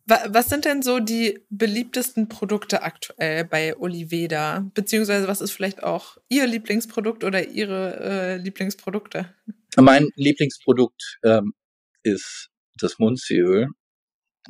[0.06, 4.70] Was sind denn so die beliebtesten Produkte aktuell bei Oliveda?
[4.74, 9.32] Beziehungsweise was ist vielleicht auch Ihr Lieblingsprodukt oder Ihre äh, Lieblingsprodukte?
[9.76, 11.54] Mein Lieblingsprodukt ähm,
[12.02, 13.68] ist das Munziöl.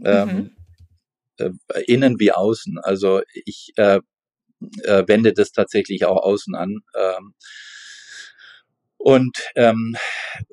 [0.05, 0.29] Ähm,
[1.39, 1.53] mhm.
[1.69, 2.79] äh, innen wie außen.
[2.79, 4.01] Also ich äh,
[4.85, 6.81] äh, wende das tatsächlich auch außen an.
[6.97, 7.35] Ähm,
[9.05, 9.97] und ähm,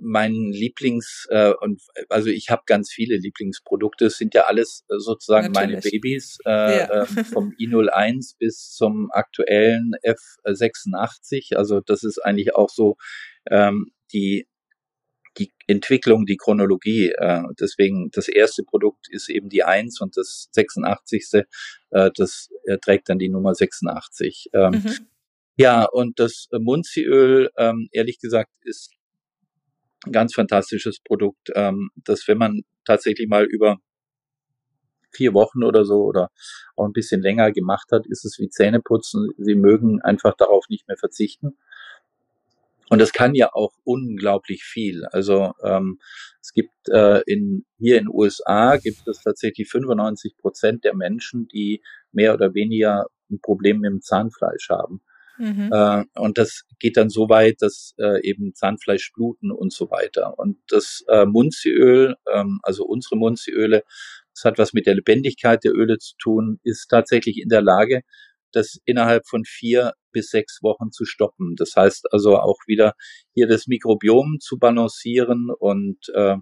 [0.02, 4.98] mein Lieblings, äh, und also ich habe ganz viele Lieblingsprodukte, es sind ja alles äh,
[4.98, 5.84] sozusagen Natürlich.
[5.84, 7.04] meine Babys, äh, ja.
[7.04, 11.56] äh, vom i01 bis zum aktuellen F86.
[11.56, 12.98] Also das ist eigentlich auch so
[13.52, 14.48] ähm, die
[15.40, 17.12] die Entwicklung, die Chronologie.
[17.18, 21.46] Äh, deswegen das erste Produkt ist eben die 1 und das 86.
[21.92, 24.50] Äh, das äh, trägt dann die Nummer 86.
[24.54, 25.08] Ähm, mhm.
[25.56, 28.92] Ja, und das Munziöl, ähm, ehrlich gesagt, ist
[30.06, 33.78] ein ganz fantastisches Produkt, ähm, das wenn man tatsächlich mal über
[35.12, 36.30] vier Wochen oder so oder
[36.76, 39.30] auch ein bisschen länger gemacht hat, ist es wie Zähneputzen.
[39.38, 41.58] Sie mögen einfach darauf nicht mehr verzichten.
[42.90, 45.06] Und das kann ja auch unglaublich viel.
[45.06, 46.00] Also ähm,
[46.42, 51.48] es gibt äh, in hier in den USA gibt es tatsächlich 95 Prozent der Menschen,
[51.48, 55.02] die mehr oder weniger ein Problem mit dem Zahnfleisch haben.
[55.38, 55.70] Mhm.
[55.72, 60.38] Äh, und das geht dann so weit, dass äh, eben Zahnfleisch bluten und so weiter.
[60.38, 63.84] Und das äh, Munziöl, ähm, also unsere Munziöle,
[64.34, 68.02] das hat was mit der Lebendigkeit der Öle zu tun, ist tatsächlich in der Lage,
[68.52, 71.56] das innerhalb von vier bis sechs Wochen zu stoppen.
[71.56, 72.94] Das heißt also auch wieder
[73.34, 76.38] hier das Mikrobiom zu balancieren und äh,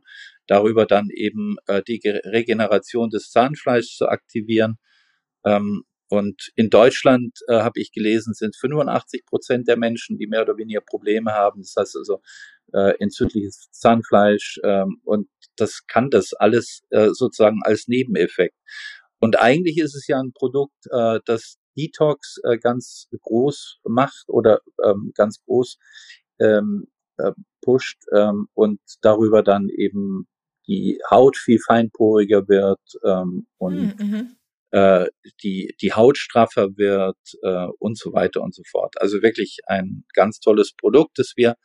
[0.48, 4.78] darüber dann eben äh, die Regeneration des Zahnfleischs zu aktivieren.
[5.46, 10.44] Ähm, und in Deutschland äh, habe ich gelesen, sind 85 Prozent der Menschen, die mehr
[10.44, 11.62] oder weniger Probleme haben.
[11.62, 12.22] Das heißt also
[12.74, 18.56] äh, entzündliches Zahnfleisch ähm, und das kann das alles äh, sozusagen als Nebeneffekt.
[19.20, 24.62] Und eigentlich ist es ja ein Produkt, äh, das Detox äh, ganz groß macht oder
[24.84, 25.78] ähm, ganz groß
[26.40, 26.88] ähm,
[27.18, 30.28] äh, pusht ähm, und darüber dann eben
[30.68, 34.38] die Haut viel feinporiger wird ähm, und hm, mhm
[34.72, 35.08] äh,
[35.44, 38.96] die, die Haut straffer wird äh, und so weiter und so fort.
[39.00, 41.56] Also wirklich ein ganz tolles Produkt, das wir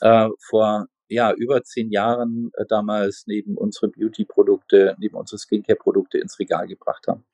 [0.00, 6.38] äh, vor ja, über zehn Jahren äh, damals neben unsere Beauty-Produkte, neben unsere Skincare-Produkte ins
[6.38, 7.24] Regal gebracht haben.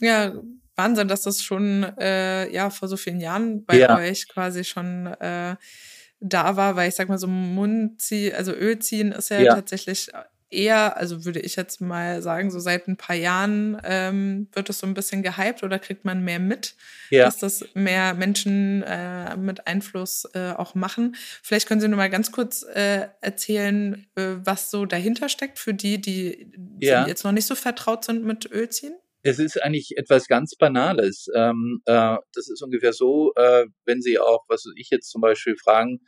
[0.00, 0.40] Ja,
[0.76, 3.96] Wahnsinn, dass das schon äh, ja vor so vielen Jahren bei ja.
[3.96, 5.56] euch quasi schon äh,
[6.20, 9.54] da war, weil ich sag mal so Mund ziehen, also Öl ziehen ist ja, ja.
[9.54, 10.10] tatsächlich
[10.48, 14.78] eher, also würde ich jetzt mal sagen, so seit ein paar Jahren ähm, wird es
[14.78, 16.76] so ein bisschen gehypt oder kriegt man mehr mit,
[17.10, 17.24] ja.
[17.24, 21.16] dass das mehr Menschen äh, mit Einfluss äh, auch machen.
[21.42, 25.74] Vielleicht können Sie nur mal ganz kurz äh, erzählen, äh, was so dahinter steckt für
[25.74, 28.94] die, die, die jetzt noch nicht so vertraut sind mit Ölziehen.
[29.22, 31.28] Es ist eigentlich etwas ganz Banales.
[31.34, 35.56] Ähm, äh, das ist ungefähr so, äh, wenn Sie auch, was ich jetzt zum Beispiel
[35.56, 36.00] fragen,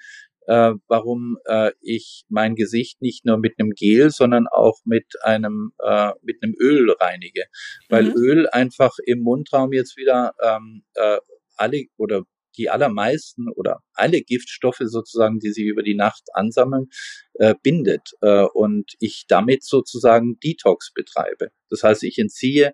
[0.49, 5.73] äh, warum äh, ich mein Gesicht nicht nur mit einem Gel, sondern auch mit einem
[5.79, 7.44] äh, mit einem Öl reinige,
[7.88, 8.16] weil mhm.
[8.16, 11.18] Öl einfach im Mundraum jetzt wieder ähm, äh,
[11.57, 12.25] alle oder
[12.56, 16.88] die allermeisten oder alle Giftstoffe sozusagen, die sich über die Nacht ansammeln,
[17.34, 21.50] äh, bindet äh, und ich damit sozusagen Detox betreibe.
[21.70, 22.72] Das heißt, ich entziehe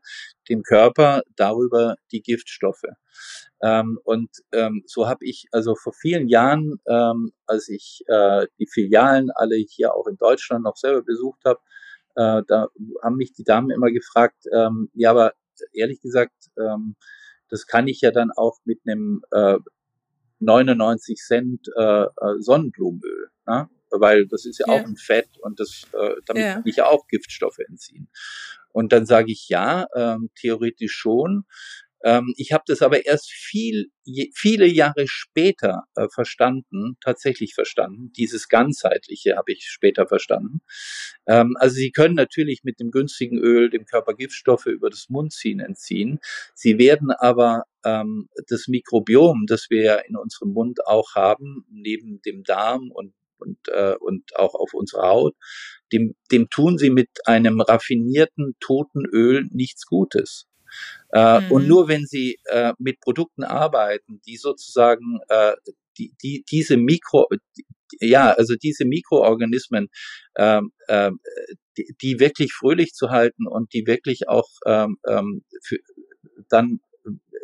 [0.49, 2.85] dem Körper darüber die Giftstoffe.
[3.63, 8.67] Ähm, und ähm, so habe ich also vor vielen Jahren, ähm, als ich äh, die
[8.67, 11.61] Filialen alle hier auch in Deutschland noch selber besucht habe,
[12.17, 12.69] äh, da
[13.03, 15.33] haben mich die Damen immer gefragt, ähm, ja, aber
[15.73, 16.97] ehrlich gesagt, ähm,
[17.55, 19.59] das kann ich ja dann auch mit einem äh,
[20.41, 22.09] 99 Cent äh, äh,
[22.41, 23.29] Sonnenblumenöl.
[23.47, 23.69] Ne?
[24.01, 24.75] weil das ist ja, ja.
[24.75, 26.55] auch ein Fett und das, äh, damit ja.
[26.55, 28.09] kann ich ja auch Giftstoffe entziehen.
[28.73, 31.45] Und dann sage ich ja, ähm, theoretisch schon.
[32.05, 33.87] Ähm, ich habe das aber erst viel,
[34.35, 38.13] viele Jahre später äh, verstanden, tatsächlich verstanden.
[38.13, 40.61] Dieses ganzheitliche habe ich später verstanden.
[41.27, 45.61] Ähm, also Sie können natürlich mit dem günstigen Öl dem Körper Giftstoffe über das Mundziehen
[45.61, 46.21] entziehen.
[46.55, 52.21] Sie werden aber ähm, das Mikrobiom, das wir ja in unserem Mund auch haben, neben
[52.23, 55.35] dem Darm und und, äh, und auch auf unserer Haut,
[55.93, 60.47] dem, dem tun sie mit einem raffinierten toten Öl nichts Gutes.
[61.13, 61.53] Äh, mhm.
[61.53, 65.55] Und nur wenn Sie äh, mit Produkten arbeiten, die sozusagen äh,
[65.99, 67.65] die, die, diese Mikro, die,
[68.01, 69.89] ja, also diese Mikroorganismen,
[70.37, 71.21] ähm, ähm,
[71.77, 75.79] die, die wirklich fröhlich zu halten und die wirklich auch ähm, ähm, für,
[76.49, 76.81] dann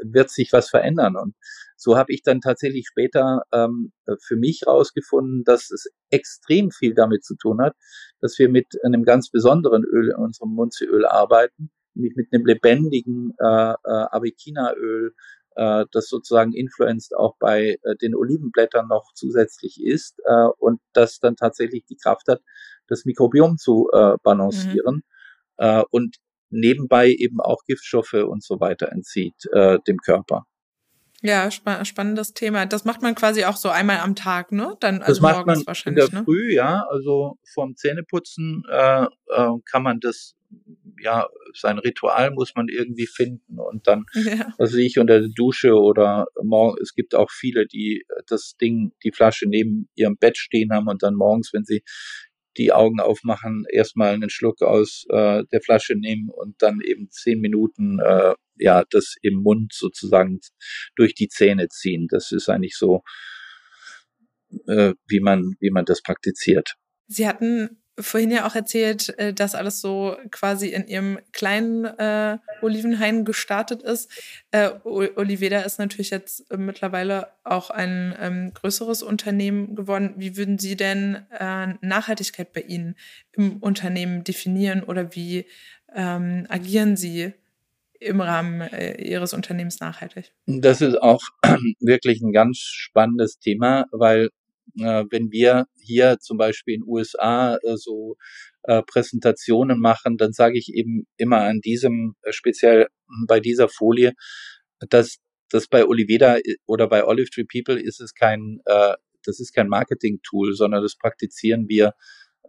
[0.03, 1.17] wird sich was verändern.
[1.17, 1.35] Und
[1.77, 7.25] so habe ich dann tatsächlich später ähm, für mich rausgefunden, dass es extrem viel damit
[7.25, 7.75] zu tun hat,
[8.21, 13.35] dass wir mit einem ganz besonderen Öl in unserem Munzeöl arbeiten, nämlich mit einem lebendigen
[13.39, 15.15] äh, äh, Avicinaöl,
[15.57, 21.19] äh, das sozusagen influenced auch bei äh, den Olivenblättern noch zusätzlich ist äh, und das
[21.19, 22.41] dann tatsächlich die Kraft hat,
[22.87, 25.03] das Mikrobiom zu äh, balancieren mhm.
[25.59, 26.17] äh, und
[26.51, 30.47] nebenbei eben auch Giftstoffe und so weiter entzieht äh, dem Körper.
[31.23, 32.65] Ja, spa spannendes Thema.
[32.65, 34.77] Das macht man quasi auch so einmal am Tag, ne?
[34.81, 36.25] Dann also das macht man in der ne?
[36.25, 36.87] Früh, ja.
[36.89, 40.35] Also vorm Zähneputzen äh, äh, kann man das
[41.03, 44.53] ja, sein Ritual muss man irgendwie finden und dann, ja.
[44.59, 49.13] was ich unter der Dusche oder morgen, es gibt auch viele, die das Ding, die
[49.13, 51.83] Flasche neben ihrem Bett stehen haben und dann morgens, wenn sie
[52.57, 57.41] die Augen aufmachen, erstmal einen Schluck aus äh, der Flasche nehmen und dann eben zehn
[57.41, 60.41] Minuten äh, ja das im Mund sozusagen
[60.97, 62.09] durch die Zähne ziehen.
[62.11, 63.03] Das ist eigentlich so,
[64.67, 66.75] äh, wie man wie man das praktiziert.
[67.07, 72.39] Sie hatten vorhin ja auch erzählt, äh, dass alles so quasi in ihrem kleinen äh,
[72.63, 74.11] Olivenhain gestartet ist.
[74.51, 80.15] Äh, Oliveda ist natürlich jetzt mittlerweile auch ein ähm, größeres Unternehmen geworden.
[80.17, 82.97] Wie würden Sie denn äh, Nachhaltigkeit bei Ihnen
[83.33, 85.47] im Unternehmen definieren oder wie
[85.95, 87.33] ähm, agieren Sie
[88.01, 90.33] im Rahmen äh, Ihres Unternehmens nachhaltig?
[90.47, 91.21] Das ist auch
[91.81, 94.31] wirklich ein ganz spannendes Thema, weil
[94.79, 98.17] äh, wenn wir hier zum Beispiel in USA äh, so
[98.65, 102.89] äh, Präsentationen machen, dann sage ich eben immer an diesem, äh, speziell
[103.27, 104.13] bei dieser Folie,
[104.89, 105.17] dass
[105.51, 109.53] das bei Oliveda äh, oder bei Olive Tree People ist es kein, äh, das ist
[109.53, 111.95] kein Marketing-Tool, sondern das praktizieren wir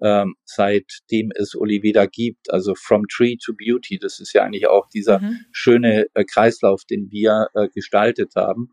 [0.01, 3.99] ähm, seitdem es Oliveda gibt, also from tree to beauty.
[3.99, 5.39] Das ist ja eigentlich auch dieser mhm.
[5.51, 8.69] schöne äh, Kreislauf, den wir äh, gestaltet haben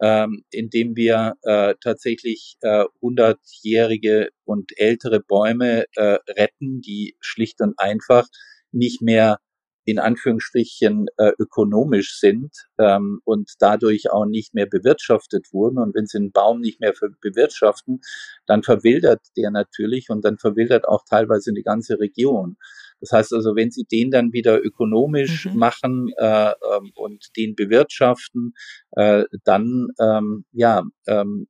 [0.00, 7.74] ähm, indem wir äh, tatsächlich äh, hundertjährige und ältere Bäume äh, retten, die schlicht und
[7.78, 8.26] einfach
[8.72, 9.38] nicht mehr
[9.84, 15.78] in Anführungsstrichen äh, ökonomisch sind ähm, und dadurch auch nicht mehr bewirtschaftet wurden.
[15.78, 18.00] Und wenn sie einen Baum nicht mehr bewirtschaften,
[18.46, 22.56] dann verwildert der natürlich und dann verwildert auch teilweise eine ganze Region.
[23.00, 25.56] Das heißt also, wenn Sie den dann wieder ökonomisch mhm.
[25.56, 28.54] machen äh, ähm, und den bewirtschaften,
[28.92, 31.48] äh, dann ähm, ja ähm,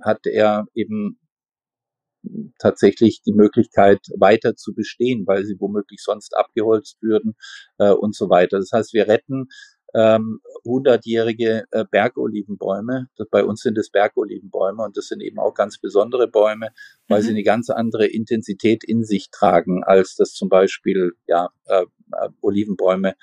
[0.00, 1.18] hat er eben
[2.58, 7.34] tatsächlich die Möglichkeit weiter zu bestehen, weil sie womöglich sonst abgeholzt würden
[7.78, 8.58] äh, und so weiter.
[8.58, 9.48] Das heißt, wir retten
[9.94, 13.08] ähm, hundertjährige äh, Bergolivenbäume.
[13.16, 16.70] Das, bei uns sind es Bergolivenbäume und das sind eben auch ganz besondere Bäume,
[17.08, 17.24] weil mhm.
[17.24, 22.28] sie eine ganz andere Intensität in sich tragen als das zum Beispiel ja äh, äh,
[22.40, 23.14] Olivenbäume,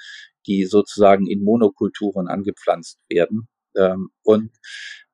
[0.47, 3.47] die sozusagen in Monokulturen angepflanzt werden.
[3.75, 4.51] Ähm, und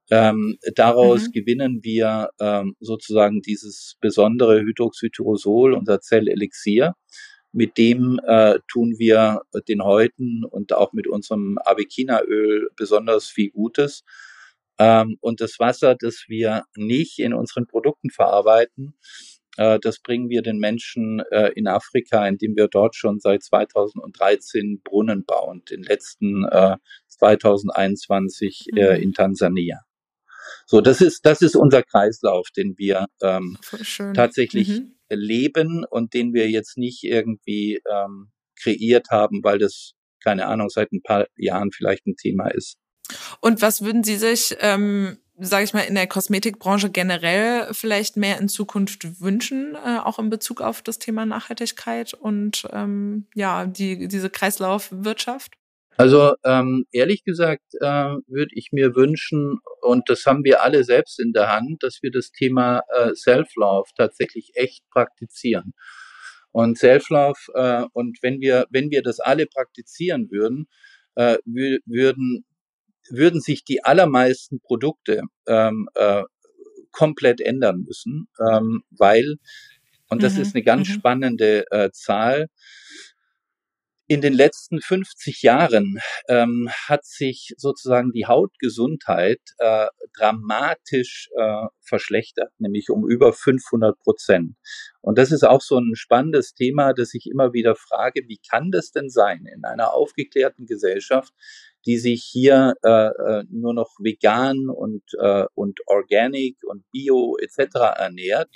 [0.09, 1.31] ähm, daraus mhm.
[1.31, 6.95] gewinnen wir ähm, sozusagen dieses besondere Hydroxytyrosol, unser Zellelixier.
[7.53, 14.03] Mit dem äh, tun wir den Häuten und auch mit unserem Avicinaöl besonders viel Gutes.
[14.79, 18.95] Ähm, und das Wasser, das wir nicht in unseren Produkten verarbeiten,
[19.57, 24.81] äh, das bringen wir den Menschen äh, in Afrika, indem wir dort schon seit 2013
[24.83, 26.77] Brunnen bauen, den letzten äh,
[27.09, 29.03] 2021 äh, mhm.
[29.03, 29.81] in Tansania.
[30.65, 33.57] So, das ist, das ist unser Kreislauf, den wir ähm,
[34.13, 38.31] tatsächlich mhm leben und den wir jetzt nicht irgendwie ähm,
[38.61, 39.93] kreiert haben, weil das,
[40.23, 42.77] keine Ahnung, seit ein paar Jahren vielleicht ein Thema ist.
[43.39, 48.39] Und was würden Sie sich, ähm, sage ich mal, in der Kosmetikbranche generell vielleicht mehr
[48.39, 54.07] in Zukunft wünschen, äh, auch in Bezug auf das Thema Nachhaltigkeit und ähm, ja, die,
[54.07, 55.55] diese Kreislaufwirtschaft?
[55.97, 61.19] Also ähm, ehrlich gesagt äh, würde ich mir wünschen, und das haben wir alle selbst
[61.19, 65.73] in der Hand, dass wir das Thema äh, Self-Love tatsächlich echt praktizieren.
[66.51, 70.67] Und Self-Love, äh, und wenn wir, wenn wir das alle praktizieren würden,
[71.15, 72.45] äh, würden,
[73.09, 76.23] würden sich die allermeisten Produkte ähm, äh,
[76.91, 79.37] komplett ändern müssen, ähm, weil,
[80.09, 80.41] und das mhm.
[80.41, 80.93] ist eine ganz mhm.
[80.93, 82.47] spannende äh, Zahl,
[84.11, 89.87] in den letzten 50 Jahren ähm, hat sich sozusagen die Hautgesundheit äh,
[90.17, 94.57] dramatisch äh, verschlechtert, nämlich um über 500 Prozent.
[94.99, 98.69] Und das ist auch so ein spannendes Thema, das ich immer wieder frage, wie kann
[98.69, 101.33] das denn sein in einer aufgeklärten Gesellschaft,
[101.85, 107.75] die sich hier äh, äh, nur noch vegan und, äh, und organic und bio etc.
[107.97, 108.49] ernährt.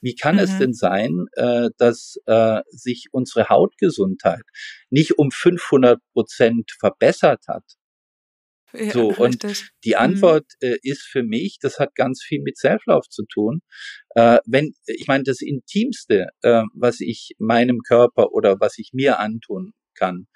[0.00, 0.42] Wie kann mhm.
[0.42, 4.42] es denn sein, äh, dass äh, sich unsere Hautgesundheit
[4.90, 7.64] nicht um 500 Prozent verbessert hat?
[8.72, 9.42] Ja, so, und
[9.84, 9.96] die mhm.
[9.96, 13.62] Antwort äh, ist für mich, das hat ganz viel mit Self-Love zu tun.
[14.14, 19.18] Äh, wenn, ich meine, das Intimste, äh, was ich meinem Körper oder was ich mir
[19.18, 20.28] antun kann,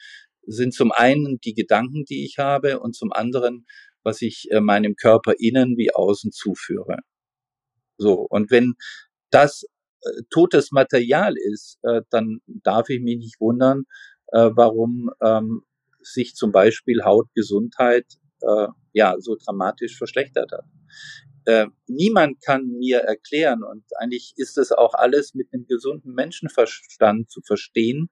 [0.47, 3.67] sind zum einen die Gedanken, die ich habe und zum anderen,
[4.03, 6.99] was ich äh, meinem Körper innen wie außen zuführe.
[7.97, 8.75] So, und wenn
[9.31, 9.65] das
[10.03, 13.85] äh, totes Material ist, äh, dann darf ich mich nicht wundern,
[14.33, 15.63] warum ähm,
[16.01, 18.07] sich zum Beispiel Hautgesundheit
[18.93, 21.71] ja so dramatisch verschlechtert hat.
[21.87, 27.43] Niemand kann mir erklären, und eigentlich ist es auch alles mit einem gesunden Menschenverstand zu
[27.43, 28.09] verstehen,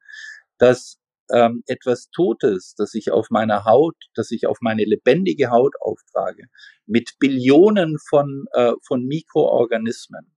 [0.58, 1.01] dass
[1.32, 6.44] ähm, etwas Totes, das ich auf meiner Haut, das ich auf meine lebendige Haut auftrage,
[6.86, 10.32] mit Billionen von, äh, von Mikroorganismen,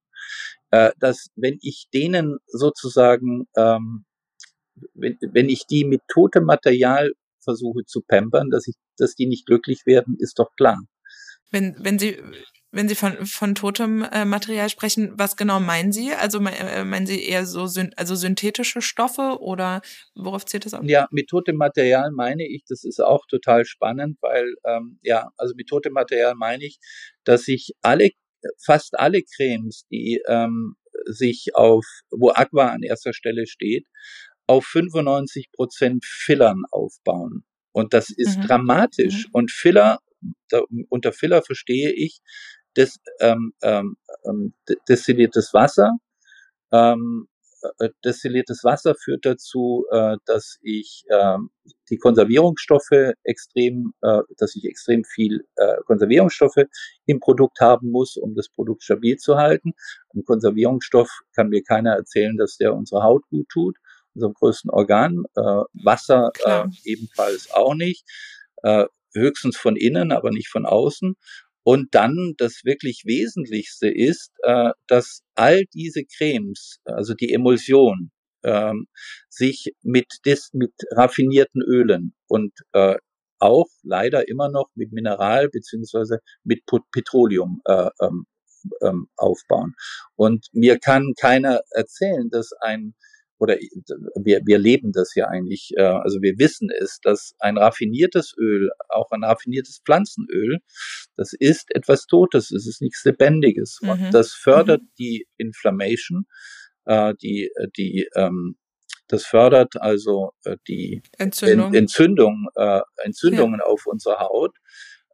[0.71, 4.05] äh, dass wenn ich denen sozusagen, ähm,
[4.93, 7.11] wenn, wenn ich die mit totem Material
[7.43, 10.79] versuche zu pampern, dass ich, dass die nicht glücklich werden, ist doch klar.
[11.51, 12.17] Wenn, wenn Sie
[12.75, 16.13] wenn Sie von, von totem äh, Material sprechen, was genau meinen Sie?
[16.13, 19.81] Also äh, meinen Sie eher so also synthetische Stoffe oder
[20.13, 20.83] worauf zählt das auch?
[20.83, 25.53] Ja, mit totem Material meine ich, das ist auch total spannend, weil ähm, ja, also
[25.55, 26.79] mit totem Material meine ich,
[27.23, 28.09] dass ich alle,
[28.63, 33.87] fast alle Cremes, die ähm, sich auf, wo Aqua an erster Stelle steht,
[34.47, 37.45] auf 95 Prozent Fillern aufbauen.
[37.71, 38.43] Und das ist mhm.
[38.43, 39.27] dramatisch.
[39.27, 39.31] Mhm.
[39.31, 39.99] Und Filler,
[40.49, 42.19] da, unter Filler verstehe ich
[42.77, 44.53] des, ähm, ähm, ähm
[44.87, 45.91] destilliertes Wasser.
[46.71, 47.27] Ähm,
[47.79, 51.37] äh, destilliertes Wasser führt dazu, äh, dass ich äh,
[51.89, 56.65] die Konservierungsstoffe extrem, äh, dass ich extrem viel äh, Konservierungsstoffe
[57.05, 59.73] im Produkt haben muss, um das Produkt stabil zu halten.
[60.13, 63.77] Ein Konservierungsstoff kann mir keiner erzählen, dass der unsere Haut gut tut,
[64.13, 65.23] unserem größten Organ.
[65.35, 65.41] Äh,
[65.73, 68.05] Wasser äh, ebenfalls auch nicht.
[68.63, 71.15] Äh, höchstens von innen, aber nicht von außen.
[71.67, 78.11] Und dann das wirklich Wesentlichste ist, äh, dass all diese Cremes, also die Emulsion,
[78.43, 78.85] ähm,
[79.29, 82.97] sich mit, des, mit raffinierten Ölen und äh,
[83.39, 86.61] auch leider immer noch mit Mineral beziehungsweise mit
[86.91, 88.25] Petroleum äh, ähm,
[88.81, 89.73] ähm, aufbauen.
[90.15, 92.93] Und mir kann keiner erzählen, dass ein
[93.37, 93.57] oder
[94.15, 98.69] wir, wir leben das ja eigentlich, äh, also wir wissen es, dass ein raffiniertes Öl,
[98.89, 100.59] auch ein raffiniertes Pflanzenöl,
[101.17, 103.79] das ist etwas Totes, es ist nichts Lebendiges.
[103.81, 103.89] Mhm.
[103.89, 104.89] Und das fördert mhm.
[104.97, 106.25] die Inflammation,
[106.85, 108.55] äh, die, die, ähm,
[109.07, 111.73] das fördert also äh, die Entzündung.
[111.73, 113.65] Entzündung, äh, Entzündungen ja.
[113.65, 114.55] auf unserer Haut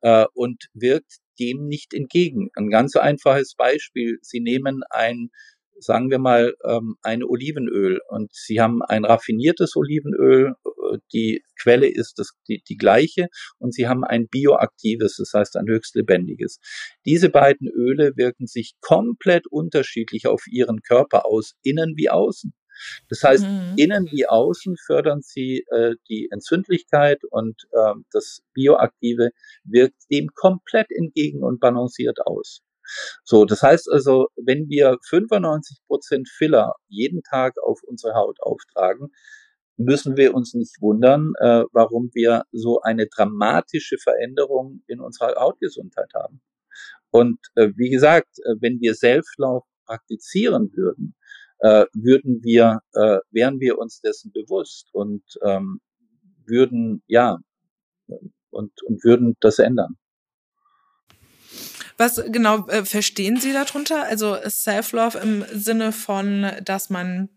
[0.02, 2.50] äh, und wirkt dem nicht entgegen.
[2.56, 4.20] Ein ganz einfaches Beispiel.
[4.22, 5.30] Sie nehmen ein
[5.82, 11.88] sagen wir mal, ähm, ein Olivenöl und Sie haben ein raffiniertes Olivenöl, äh, die Quelle
[11.88, 13.28] ist das, die, die gleiche
[13.60, 16.60] und Sie haben ein bioaktives, das heißt ein höchst lebendiges.
[17.06, 22.54] Diese beiden Öle wirken sich komplett unterschiedlich auf Ihren Körper aus, innen wie außen.
[23.10, 23.74] Das heißt, mhm.
[23.78, 29.32] innen wie außen fördern sie äh, die Entzündlichkeit und äh, das Bioaktive
[29.64, 32.62] wirkt dem komplett entgegen und balanciert aus.
[33.24, 39.10] So, das heißt also, wenn wir 95 Prozent Filler jeden Tag auf unsere Haut auftragen,
[39.78, 46.12] müssen wir uns nicht wundern, äh, warum wir so eine dramatische Veränderung in unserer Hautgesundheit
[46.14, 46.42] haben.
[47.10, 51.16] Und äh, wie gesagt, äh, wenn wir Selbstlauf praktizieren würden,
[51.60, 55.82] äh, würden wir, äh, wären wir uns dessen bewusst und ähm,
[56.46, 57.40] würden, ja,
[58.50, 59.98] und, und würden das ändern.
[62.02, 64.06] Was genau äh, verstehen Sie darunter?
[64.08, 67.30] Also Self-Love im Sinne von, dass man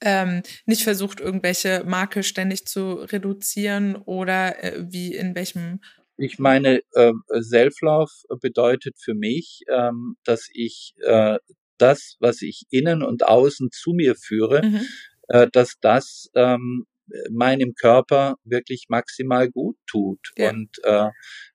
[0.00, 5.80] ähm, nicht versucht, irgendwelche Marke ständig zu reduzieren oder äh, wie in welchem
[6.16, 11.38] ich meine, äh, Self-Love bedeutet für mich, ähm, dass ich äh,
[11.78, 14.80] das, was ich innen und außen zu mir führe, mhm.
[15.28, 16.86] äh, dass das ähm,
[17.30, 20.32] meinem Körper wirklich maximal gut tut.
[20.36, 20.50] Ja.
[20.50, 21.10] Und äh,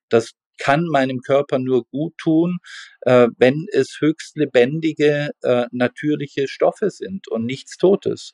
[0.07, 2.59] das kann meinem Körper nur gut tun,
[3.01, 8.33] äh, wenn es höchst lebendige, äh, natürliche Stoffe sind und nichts Totes.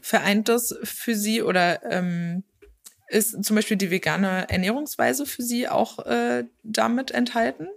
[0.00, 2.44] Vereint das für Sie oder ähm,
[3.08, 7.68] ist zum Beispiel die vegane Ernährungsweise für Sie auch äh, damit enthalten?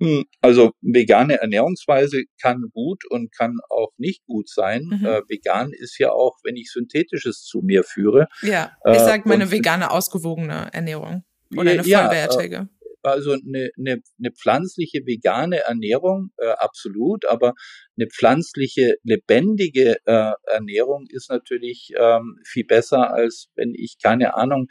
[0.00, 4.84] Hm, also vegane Ernährungsweise kann gut und kann auch nicht gut sein.
[4.84, 5.06] Mhm.
[5.06, 8.28] Äh, vegan ist ja auch, wenn ich synthetisches zu mir führe.
[8.42, 11.24] Ja, ich äh, sage meine vegane ausgewogene Ernährung
[11.56, 12.54] oder eine vollwertige.
[12.54, 12.68] Ja,
[13.02, 17.54] also eine, eine, eine pflanzliche vegane Ernährung, äh, absolut, aber
[17.96, 24.68] eine pflanzliche lebendige äh, Ernährung ist natürlich ähm, viel besser, als wenn ich keine Ahnung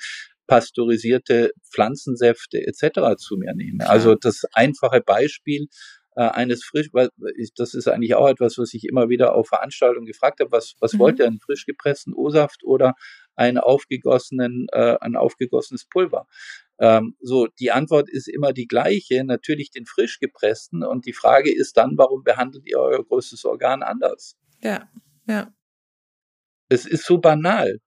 [0.48, 3.18] pasteurisierte Pflanzensäfte etc.
[3.18, 3.90] zu mir nehme.
[3.90, 5.68] Also das einfache Beispiel
[6.16, 6.90] äh, eines frisch,
[7.56, 10.94] das ist eigentlich auch etwas, was ich immer wieder auf Veranstaltungen gefragt habe, was, was
[10.94, 11.00] mhm.
[11.00, 12.96] wollt ihr, einen frisch gepressten O-Saft oder
[13.36, 16.26] einen aufgegossenen, äh, ein aufgegossenes Pulver?
[16.80, 20.84] Ähm, so, die Antwort ist immer die gleiche, natürlich den frisch gepressten.
[20.84, 24.36] Und die Frage ist dann, warum behandelt ihr euer größtes Organ anders?
[24.62, 24.90] Ja,
[25.28, 25.54] ja.
[26.70, 27.80] Es ist so banal.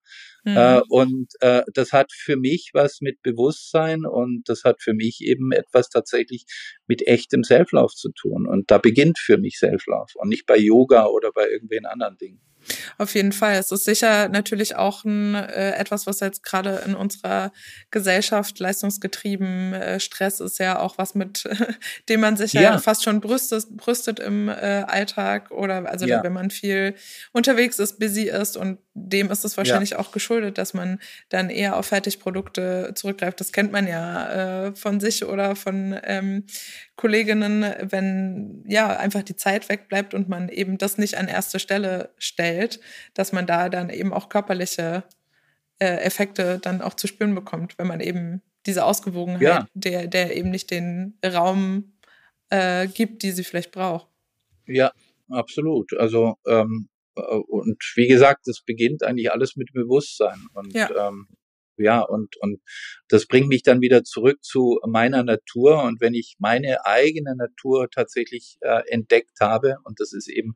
[0.45, 0.57] Mhm.
[0.57, 5.21] Äh, und äh, das hat für mich was mit Bewusstsein und das hat für mich
[5.21, 6.47] eben etwas tatsächlich
[6.87, 8.47] mit echtem Self-Love zu tun.
[8.47, 12.41] Und da beginnt für mich Self-Love und nicht bei Yoga oder bei irgendwelchen anderen Dingen.
[12.99, 13.55] Auf jeden Fall.
[13.55, 17.53] Es ist sicher natürlich auch ein, äh, etwas, was jetzt gerade in unserer
[17.91, 21.49] Gesellschaft leistungsgetrieben, äh, Stress ist ja auch was mit,
[22.09, 26.23] dem man sich ja, ja fast schon brüstet, brüstet im äh, Alltag oder also ja.
[26.23, 26.95] wenn man viel
[27.33, 29.99] unterwegs ist, busy ist und dem ist es wahrscheinlich ja.
[29.99, 30.99] auch geschuldet, dass man
[31.29, 33.41] dann eher auf Fertigprodukte zurückgreift.
[33.41, 36.45] Das kennt man ja äh, von sich oder von ähm,
[37.01, 42.11] Kolleginnen, wenn ja einfach die Zeit wegbleibt und man eben das nicht an erste Stelle
[42.19, 42.79] stellt,
[43.15, 45.05] dass man da dann eben auch körperliche
[45.79, 49.67] äh, Effekte dann auch zu spüren bekommt, wenn man eben diese Ausgewogenheit, ja.
[49.73, 51.95] der, der eben nicht den Raum
[52.51, 54.07] äh, gibt, die sie vielleicht braucht.
[54.67, 54.93] Ja,
[55.31, 55.97] absolut.
[55.97, 60.39] Also ähm, äh, und wie gesagt, es beginnt eigentlich alles mit Bewusstsein.
[60.53, 61.09] Und ja.
[61.09, 61.29] ähm,
[61.81, 62.61] ja, und, und
[63.09, 65.83] das bringt mich dann wieder zurück zu meiner Natur.
[65.83, 70.55] Und wenn ich meine eigene Natur tatsächlich äh, entdeckt habe, und das ist eben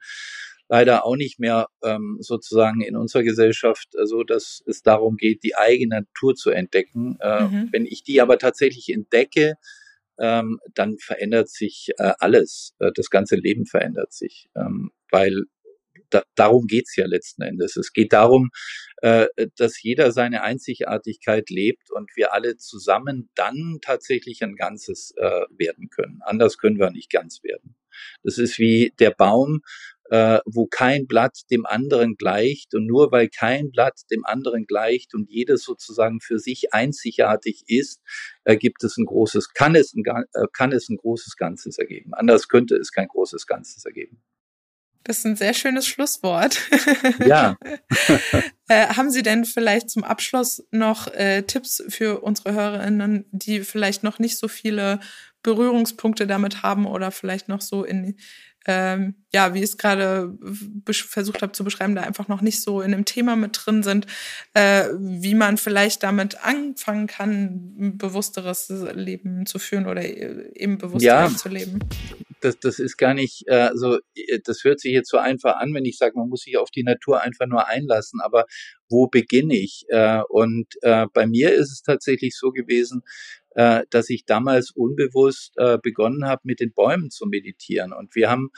[0.69, 5.43] leider auch nicht mehr ähm, sozusagen in unserer Gesellschaft so, also, dass es darum geht,
[5.43, 7.17] die eigene Natur zu entdecken.
[7.21, 7.69] Äh, mhm.
[7.73, 9.55] Wenn ich die aber tatsächlich entdecke,
[10.19, 12.75] ähm, dann verändert sich äh, alles.
[12.79, 15.45] Äh, das ganze Leben verändert sich, ähm, weil
[16.15, 17.77] da, darum geht's ja letzten Endes.
[17.77, 18.51] Es geht darum,
[19.03, 25.43] äh, dass jeder seine Einzigartigkeit lebt und wir alle zusammen dann tatsächlich ein Ganzes äh,
[25.51, 26.21] werden können.
[26.23, 27.77] Anders können wir nicht ganz werden.
[28.23, 29.61] Das ist wie der Baum,
[30.11, 35.15] äh, wo kein Blatt dem anderen gleicht und nur weil kein Blatt dem anderen gleicht
[35.15, 38.01] und jedes sozusagen für sich einzigartig ist,
[38.45, 42.13] äh, gibt es ein großes, kann es ein, äh, kann es ein großes Ganzes ergeben.
[42.15, 44.23] Anders könnte es kein großes Ganzes ergeben.
[45.05, 46.59] Das ist ein sehr schönes Schlusswort.
[47.25, 47.57] Ja.
[48.69, 54.03] äh, haben Sie denn vielleicht zum Abschluss noch äh, Tipps für unsere Hörerinnen, die vielleicht
[54.03, 55.01] noch nicht so viele
[55.43, 58.17] Berührungspunkte damit haben oder vielleicht noch so in
[58.67, 60.39] ähm, ja, wie ich es gerade
[60.85, 64.07] versucht habe zu beschreiben, da einfach noch nicht so in dem Thema mit drin sind,
[64.55, 70.79] äh, wie man vielleicht damit anfangen kann, ein bewussteres Leben zu führen oder äh, eben
[70.79, 71.81] bewusster ja, zu leben.
[72.45, 73.99] Das, das ist gar nicht, äh, also
[74.45, 76.83] das hört sich jetzt so einfach an, wenn ich sage, man muss sich auf die
[76.83, 78.45] Natur einfach nur einlassen, aber
[78.91, 79.85] wo beginne ich?
[79.89, 83.03] Äh, und äh, bei mir ist es tatsächlich so gewesen,
[83.55, 87.93] äh, dass ich damals unbewusst äh, begonnen habe, mit den Bäumen zu meditieren.
[87.93, 88.51] Und wir haben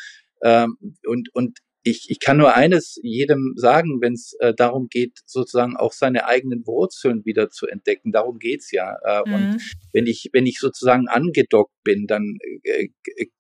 [0.43, 0.77] ähm,
[1.07, 5.77] und und ich, ich kann nur eines jedem sagen, wenn es äh, darum geht, sozusagen
[5.77, 8.11] auch seine eigenen Wurzeln wieder zu entdecken.
[8.11, 8.97] Darum geht's ja.
[9.05, 9.35] Äh, mhm.
[9.35, 9.63] Und
[9.93, 12.89] wenn ich, wenn ich sozusagen angedockt bin, dann äh,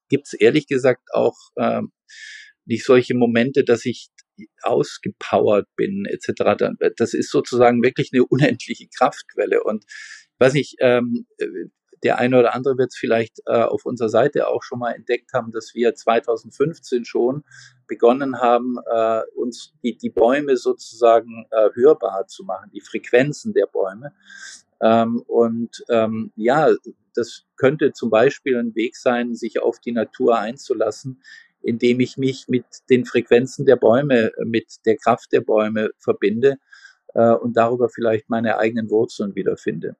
[0.08, 1.82] gibt's ehrlich gesagt auch äh,
[2.66, 4.10] nicht solche Momente, dass ich
[4.62, 6.76] ausgepowert bin, etc.
[6.96, 9.64] Das ist sozusagen wirklich eine unendliche Kraftquelle.
[9.64, 9.84] Und
[10.38, 11.26] weiß nicht, ähm,
[12.06, 15.32] der eine oder andere wird es vielleicht äh, auf unserer Seite auch schon mal entdeckt
[15.32, 17.42] haben, dass wir 2015 schon
[17.88, 23.66] begonnen haben, äh, uns die, die Bäume sozusagen äh, hörbar zu machen, die Frequenzen der
[23.66, 24.12] Bäume.
[24.80, 26.70] Ähm, und ähm, ja,
[27.16, 31.20] das könnte zum Beispiel ein Weg sein, sich auf die Natur einzulassen,
[31.60, 36.58] indem ich mich mit den Frequenzen der Bäume, mit der Kraft der Bäume verbinde
[37.14, 39.96] äh, und darüber vielleicht meine eigenen Wurzeln wiederfinde.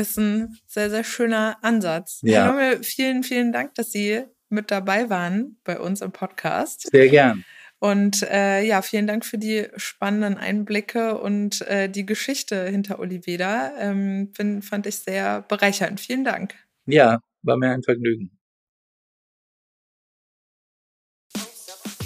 [0.00, 2.20] Ist ein sehr, sehr schöner Ansatz.
[2.22, 2.44] Ja.
[2.44, 6.90] Herr Lommel, vielen, vielen Dank, dass Sie mit dabei waren bei uns im Podcast.
[6.90, 7.44] Sehr gern.
[7.78, 13.72] Und äh, ja, vielen Dank für die spannenden Einblicke und äh, die Geschichte hinter Oliveda.
[13.78, 16.00] Ähm, find, fand ich sehr bereichernd.
[16.00, 16.54] Vielen Dank.
[16.86, 18.30] Ja, war mir ein Vergnügen.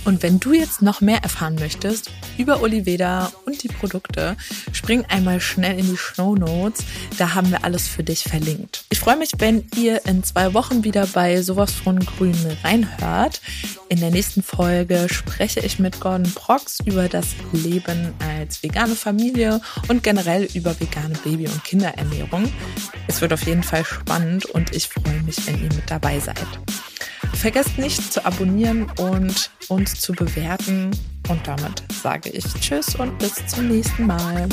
[0.05, 4.36] Und wenn du jetzt noch mehr erfahren möchtest über Oliveda und die Produkte,
[4.72, 6.84] spring einmal schnell in die Show Notes.
[7.18, 8.84] Da haben wir alles für dich verlinkt.
[8.90, 13.40] Ich freue mich, wenn ihr in zwei Wochen wieder bei sowas von Grün reinhört.
[13.88, 19.61] In der nächsten Folge spreche ich mit Gordon Prox über das Leben als vegane Familie
[19.88, 22.52] und generell über vegane Baby- und Kinderernährung.
[23.07, 26.46] Es wird auf jeden Fall spannend und ich freue mich, wenn ihr mit dabei seid.
[27.35, 30.91] Vergesst nicht zu abonnieren und uns zu bewerten.
[31.28, 34.49] Und damit sage ich Tschüss und bis zum nächsten Mal.